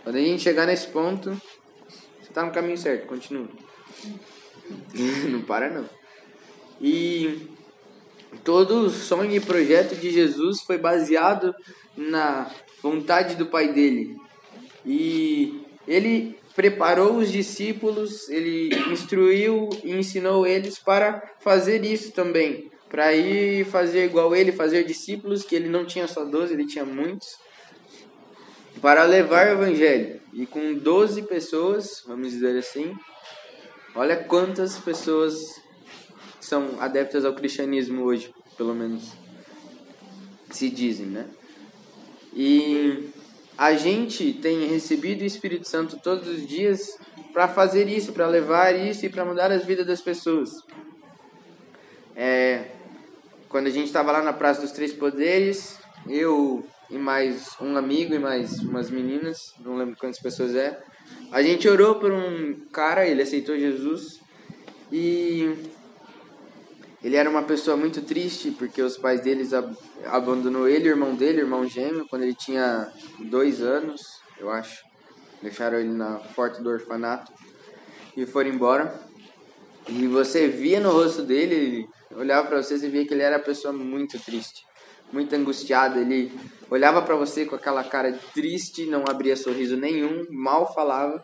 Quando 0.03 0.15
a 0.15 0.19
gente 0.19 0.43
chegar 0.43 0.67
nesse 0.67 0.87
ponto, 0.87 1.31
você 2.21 2.29
está 2.29 2.45
no 2.45 2.51
caminho 2.51 2.77
certo, 2.77 3.07
continua. 3.07 3.49
não 5.29 5.41
para 5.41 5.69
não. 5.69 5.89
E 6.81 7.49
todo 8.43 8.85
o 8.85 8.89
sonho 8.89 9.35
e 9.35 9.39
projeto 9.39 9.95
de 9.95 10.11
Jesus 10.11 10.61
foi 10.61 10.77
baseado 10.77 11.53
na 11.95 12.51
vontade 12.81 13.35
do 13.35 13.45
Pai 13.45 13.71
dele. 13.71 14.15
E 14.85 15.61
ele 15.87 16.37
preparou 16.55 17.17
os 17.17 17.31
discípulos, 17.31 18.29
ele 18.29 18.73
instruiu 18.91 19.69
e 19.83 19.91
ensinou 19.91 20.45
eles 20.45 20.79
para 20.79 21.21
fazer 21.39 21.83
isso 21.83 22.11
também. 22.11 22.71
Para 22.89 23.13
ir 23.13 23.65
fazer 23.65 24.05
igual 24.05 24.35
ele, 24.35 24.51
fazer 24.51 24.83
discípulos, 24.83 25.43
que 25.43 25.55
ele 25.55 25.67
não 25.67 25.85
tinha 25.85 26.07
só 26.07 26.23
12, 26.23 26.53
ele 26.53 26.65
tinha 26.65 26.85
muitos. 26.85 27.37
Para 28.81 29.03
levar 29.03 29.47
o 29.47 29.51
evangelho. 29.63 30.21
E 30.33 30.45
com 30.45 30.73
12 30.73 31.23
pessoas, 31.23 32.03
vamos 32.05 32.31
dizer 32.31 32.57
assim, 32.57 32.95
olha 33.95 34.17
quantas 34.17 34.77
pessoas 34.77 35.61
são 36.39 36.79
adeptas 36.79 37.25
ao 37.25 37.33
cristianismo 37.33 38.03
hoje, 38.03 38.33
pelo 38.57 38.75
menos 38.75 39.13
se 40.51 40.69
dizem, 40.69 41.07
né? 41.07 41.27
E 42.33 43.09
a 43.57 43.73
gente 43.73 44.33
tem 44.33 44.67
recebido 44.67 45.21
o 45.21 45.25
Espírito 45.25 45.67
Santo 45.67 45.97
todos 45.97 46.27
os 46.27 46.45
dias 46.45 46.97
para 47.33 47.47
fazer 47.47 47.87
isso, 47.87 48.13
para 48.13 48.27
levar 48.27 48.75
isso 48.75 49.05
e 49.05 49.09
para 49.09 49.25
mudar 49.25 49.51
as 49.51 49.65
vidas 49.65 49.87
das 49.87 50.01
pessoas. 50.01 50.51
É, 52.15 52.71
quando 53.49 53.67
a 53.67 53.71
gente 53.71 53.87
estava 53.87 54.11
lá 54.11 54.21
na 54.21 54.33
Praça 54.33 54.61
dos 54.61 54.71
Três 54.71 54.93
Poderes, 54.93 55.77
eu 56.07 56.65
e 56.89 56.97
mais 56.97 57.55
um 57.59 57.75
amigo 57.77 58.13
e 58.13 58.19
mais 58.19 58.59
umas 58.59 58.89
meninas, 58.89 59.53
não 59.59 59.75
lembro 59.75 59.97
quantas 59.97 60.19
pessoas 60.19 60.55
é, 60.55 60.81
a 61.31 61.41
gente 61.41 61.67
orou 61.67 61.95
por 61.95 62.11
um 62.11 62.55
cara, 62.71 63.07
ele 63.07 63.21
aceitou 63.21 63.57
Jesus 63.57 64.19
e 64.91 65.53
ele 67.03 67.15
era 67.15 67.29
uma 67.29 67.43
pessoa 67.43 67.75
muito 67.75 68.01
triste 68.01 68.51
porque 68.51 68.81
os 68.81 68.97
pais 68.97 69.21
deles 69.21 69.53
ab 69.53 69.75
abandonou 70.05 70.67
ele, 70.67 70.89
o 70.89 70.91
irmão 70.93 71.15
dele, 71.15 71.41
o 71.41 71.45
irmão 71.45 71.67
gêmeo, 71.67 72.07
quando 72.09 72.23
ele 72.23 72.35
tinha 72.35 72.91
dois 73.19 73.61
anos, 73.61 74.19
eu 74.39 74.49
acho. 74.49 74.83
Deixaram 75.41 75.79
ele 75.79 75.89
na 75.89 76.15
porta 76.35 76.61
do 76.61 76.69
orfanato 76.69 77.31
e 78.15 78.25
foram 78.25 78.49
embora. 78.49 78.99
E 79.87 80.07
você 80.07 80.47
via 80.47 80.79
no 80.79 80.91
rosto 80.91 81.21
dele, 81.21 81.55
ele 81.55 81.89
olhava 82.15 82.47
para 82.47 82.61
você 82.61 82.75
e 82.75 82.89
via 82.89 83.05
que 83.05 83.13
ele 83.13 83.21
era 83.21 83.37
uma 83.37 83.43
pessoa 83.43 83.73
muito 83.73 84.17
triste, 84.19 84.65
muito 85.11 85.35
angustiada. 85.35 85.99
Ele 85.99 86.31
olhava 86.69 87.01
para 87.01 87.15
você 87.15 87.45
com 87.45 87.55
aquela 87.55 87.83
cara 87.83 88.17
triste, 88.33 88.85
não 88.85 89.03
abria 89.07 89.35
sorriso 89.35 89.77
nenhum, 89.77 90.25
mal 90.29 90.73
falava. 90.73 91.23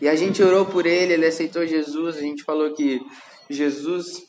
E 0.00 0.08
a 0.08 0.16
gente 0.16 0.42
orou 0.42 0.66
por 0.66 0.84
ele, 0.84 1.12
ele 1.12 1.26
aceitou 1.26 1.66
Jesus, 1.66 2.16
a 2.16 2.20
gente 2.20 2.42
falou 2.42 2.74
que 2.74 3.00
Jesus 3.48 4.26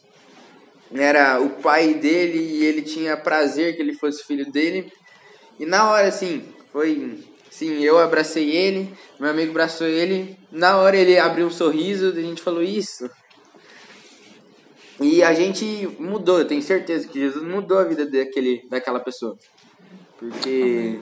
era 0.93 1.41
o 1.41 1.49
pai 1.49 1.95
dele 1.95 2.37
e 2.37 2.63
ele 2.63 2.83
tinha 2.83 3.17
prazer 3.17 3.75
que 3.75 3.81
ele 3.81 3.95
fosse 3.95 4.23
filho 4.23 4.51
dele. 4.51 4.91
E 5.59 5.65
na 5.65 5.89
hora, 5.89 6.07
assim, 6.07 6.43
foi. 6.71 7.19
Sim, 7.49 7.83
eu 7.83 7.99
abracei 7.99 8.49
ele, 8.49 8.91
meu 9.19 9.29
amigo 9.29 9.51
abraçou 9.51 9.85
ele. 9.85 10.37
Na 10.51 10.77
hora 10.77 10.97
ele 10.97 11.19
abriu 11.19 11.45
um 11.45 11.51
sorriso 11.51 12.11
e 12.15 12.19
a 12.19 12.21
gente 12.21 12.41
falou 12.41 12.63
isso. 12.63 13.07
E 15.03 15.21
a 15.21 15.33
gente 15.33 15.85
mudou, 15.99 16.39
eu 16.39 16.47
tenho 16.47 16.61
certeza 16.61 17.05
que 17.09 17.19
Jesus 17.19 17.45
mudou 17.45 17.77
a 17.77 17.83
vida 17.83 18.05
daquele, 18.05 18.65
daquela 18.69 19.01
pessoa. 19.01 19.37
Porque 20.17 20.97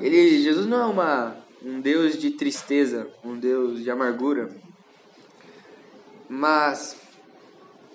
ele, 0.00 0.42
Jesus 0.42 0.66
não 0.66 0.80
é 0.82 0.86
uma, 0.86 1.36
um 1.64 1.80
Deus 1.80 2.18
de 2.18 2.32
tristeza, 2.32 3.08
um 3.24 3.38
Deus 3.38 3.84
de 3.84 3.88
amargura. 3.88 4.48
Mas 6.28 6.96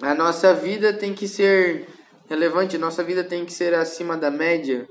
a 0.02 0.16
nossa 0.16 0.54
vida 0.54 0.94
tem 0.94 1.14
que 1.14 1.28
ser 1.28 1.90
relevante, 2.30 2.78
nossa 2.78 3.04
vida 3.04 3.26
tem 3.26 3.44
que 3.44 3.52
ser 3.52 3.74
acima 3.74 4.16
da 4.16 4.32
média 4.32 4.88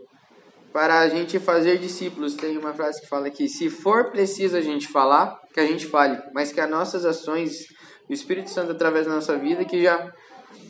para 0.75 1.01
a 1.01 1.09
gente 1.09 1.39
fazer 1.39 1.79
discípulos. 1.79 2.35
Tem 2.35 2.59
uma 2.59 2.75
frase 2.75 3.01
que 3.01 3.09
fala 3.09 3.31
que 3.31 3.49
se 3.49 3.71
for 3.71 4.11
preciso 4.11 4.59
a 4.59 4.61
gente 4.61 4.89
falar, 4.89 5.41
que 5.55 5.61
a 5.61 5.67
gente 5.67 5.87
fale, 5.87 6.21
mas 6.35 6.53
que 6.53 6.61
as 6.61 6.69
nossas 6.69 7.07
ações, 7.07 7.67
o 8.09 8.13
Espírito 8.13 8.51
Santo 8.51 8.73
através 8.73 9.07
da 9.07 9.15
nossa 9.15 9.37
vida, 9.37 9.65
que 9.65 9.83
já 9.83 10.13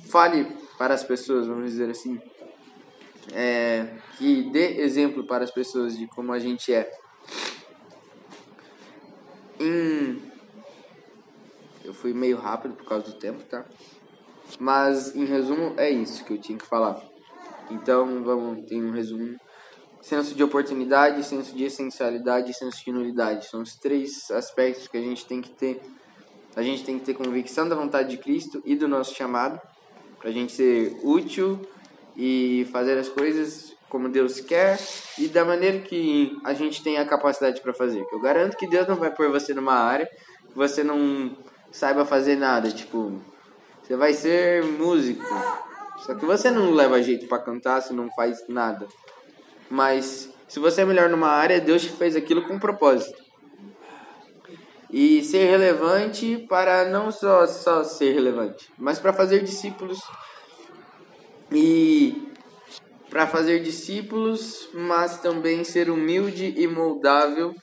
fale 0.09 0.45
para 0.79 0.95
as 0.95 1.03
pessoas, 1.03 1.47
vamos 1.47 1.71
dizer 1.71 1.91
assim. 1.91 2.21
É, 3.33 3.89
que 4.19 4.51
dê 4.51 4.81
exemplo 4.83 5.25
para 5.25 5.45
as 5.45 5.51
pessoas 5.51 5.97
de 5.97 6.07
como 6.07 6.33
a 6.33 6.39
gente 6.39 6.73
é. 6.73 6.91
Em... 9.59 10.23
Eu 11.85 11.95
fui 11.95 12.13
meio 12.13 12.37
rápido 12.37 12.75
por 12.75 12.87
causa 12.87 13.07
do 13.07 13.15
tempo, 13.15 13.43
tá? 13.45 13.65
Mas, 14.59 15.15
em 15.15 15.25
resumo, 15.25 15.75
é 15.77 15.91
isso 15.91 16.25
que 16.25 16.33
eu 16.33 16.39
tinha 16.39 16.59
que 16.59 16.67
falar. 16.67 17.03
Então, 17.71 18.23
vamos, 18.23 18.67
tem 18.67 18.83
um 18.83 18.91
resumo. 18.91 19.37
Senso 20.01 20.35
de 20.35 20.45
oportunidade, 20.45 21.25
senso 21.25 21.55
de 21.55 21.65
essencialidade 21.65 22.51
e 22.51 22.55
senso 22.55 22.85
de 22.85 22.93
nulidade. 22.93 23.47
São 23.47 23.63
os 23.63 23.75
três 23.77 24.31
aspectos 24.31 24.87
que 24.87 24.99
a 24.99 25.01
gente 25.01 25.27
tem 25.27 25.41
que 25.41 25.51
ter. 25.51 25.81
A 26.57 26.63
gente 26.63 26.85
tem 26.85 26.99
que 26.99 27.05
ter 27.05 27.15
convicção 27.15 27.69
da 27.69 27.75
vontade 27.75 28.11
de 28.11 28.19
Cristo 28.19 28.63
e 28.65 28.77
do 28.77 28.87
nosso 28.87 29.15
chamado, 29.15 29.61
para 30.19 30.31
a 30.31 30.33
gente 30.33 30.53
ser 30.53 30.97
útil 31.03 31.61
e 32.17 32.67
fazer 32.73 32.97
as 32.97 33.09
coisas 33.09 33.75
como 33.89 34.09
Deus 34.09 34.41
quer 34.41 34.79
e 35.19 35.29
da 35.29 35.45
maneira 35.45 35.79
que 35.81 36.37
a 36.45 36.55
gente 36.55 36.83
tem 36.83 36.99
a 36.99 37.05
capacidade 37.05 37.61
para 37.61 37.73
fazer. 37.73 38.05
Eu 38.13 38.21
garanto 38.21 38.57
que 38.57 38.69
Deus 38.69 38.89
não 38.89 38.97
vai 38.97 39.11
pôr 39.11 39.31
você 39.31 39.55
numa 39.55 39.75
área 39.75 40.09
que 40.49 40.57
você 40.57 40.83
não 40.83 41.37
saiba 41.71 42.05
fazer 42.05 42.37
nada, 42.37 42.71
tipo, 42.71 43.21
você 43.83 43.97
vai 43.97 44.13
ser 44.13 44.65
músico. 44.65 45.25
Só 46.07 46.15
que 46.15 46.25
você 46.25 46.51
não 46.51 46.73
leva 46.73 47.03
jeito 47.03 47.27
para 47.27 47.43
cantar, 47.43 47.81
você 47.81 47.93
não 47.93 48.09
faz 48.15 48.47
nada. 48.49 48.87
Mas 49.71 50.33
se 50.47 50.59
você 50.59 50.83
é 50.83 50.85
melhor 50.85 51.09
numa 51.09 51.29
área, 51.29 51.61
Deus 51.61 51.83
te 51.83 51.91
fez 51.91 52.15
aquilo 52.15 52.43
com 52.43 52.59
propósito. 52.59 53.24
E 54.97 55.25
ser 55.25 55.51
relevante 55.51 56.47
para 56.49 56.85
não 56.89 57.11
só, 57.11 57.49
só 57.49 57.83
ser 57.83 58.13
relevante, 58.13 58.73
mas 58.79 59.01
para 59.01 59.13
fazer 59.13 59.43
discípulos. 59.43 59.99
E 61.51 62.29
para 63.11 63.27
fazer 63.27 63.59
discípulos, 63.59 64.69
mas 64.73 65.19
também 65.19 65.65
ser 65.65 65.91
humilde 65.91 66.55
e 66.57 66.69
moldável 66.69 67.57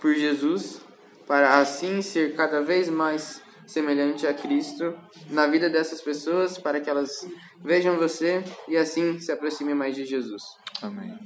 por 0.00 0.12
Jesus, 0.14 0.80
para 1.28 1.60
assim 1.60 2.02
ser 2.02 2.34
cada 2.34 2.60
vez 2.60 2.88
mais 2.88 3.40
semelhante 3.64 4.26
a 4.26 4.34
Cristo 4.34 4.98
na 5.30 5.46
vida 5.46 5.70
dessas 5.70 6.00
pessoas, 6.00 6.58
para 6.58 6.80
que 6.80 6.90
elas 6.90 7.24
vejam 7.62 7.96
você 7.98 8.42
e 8.66 8.76
assim 8.76 9.20
se 9.20 9.30
aproximem 9.30 9.76
mais 9.76 9.94
de 9.94 10.04
Jesus. 10.04 10.42
Amém. 10.82 11.16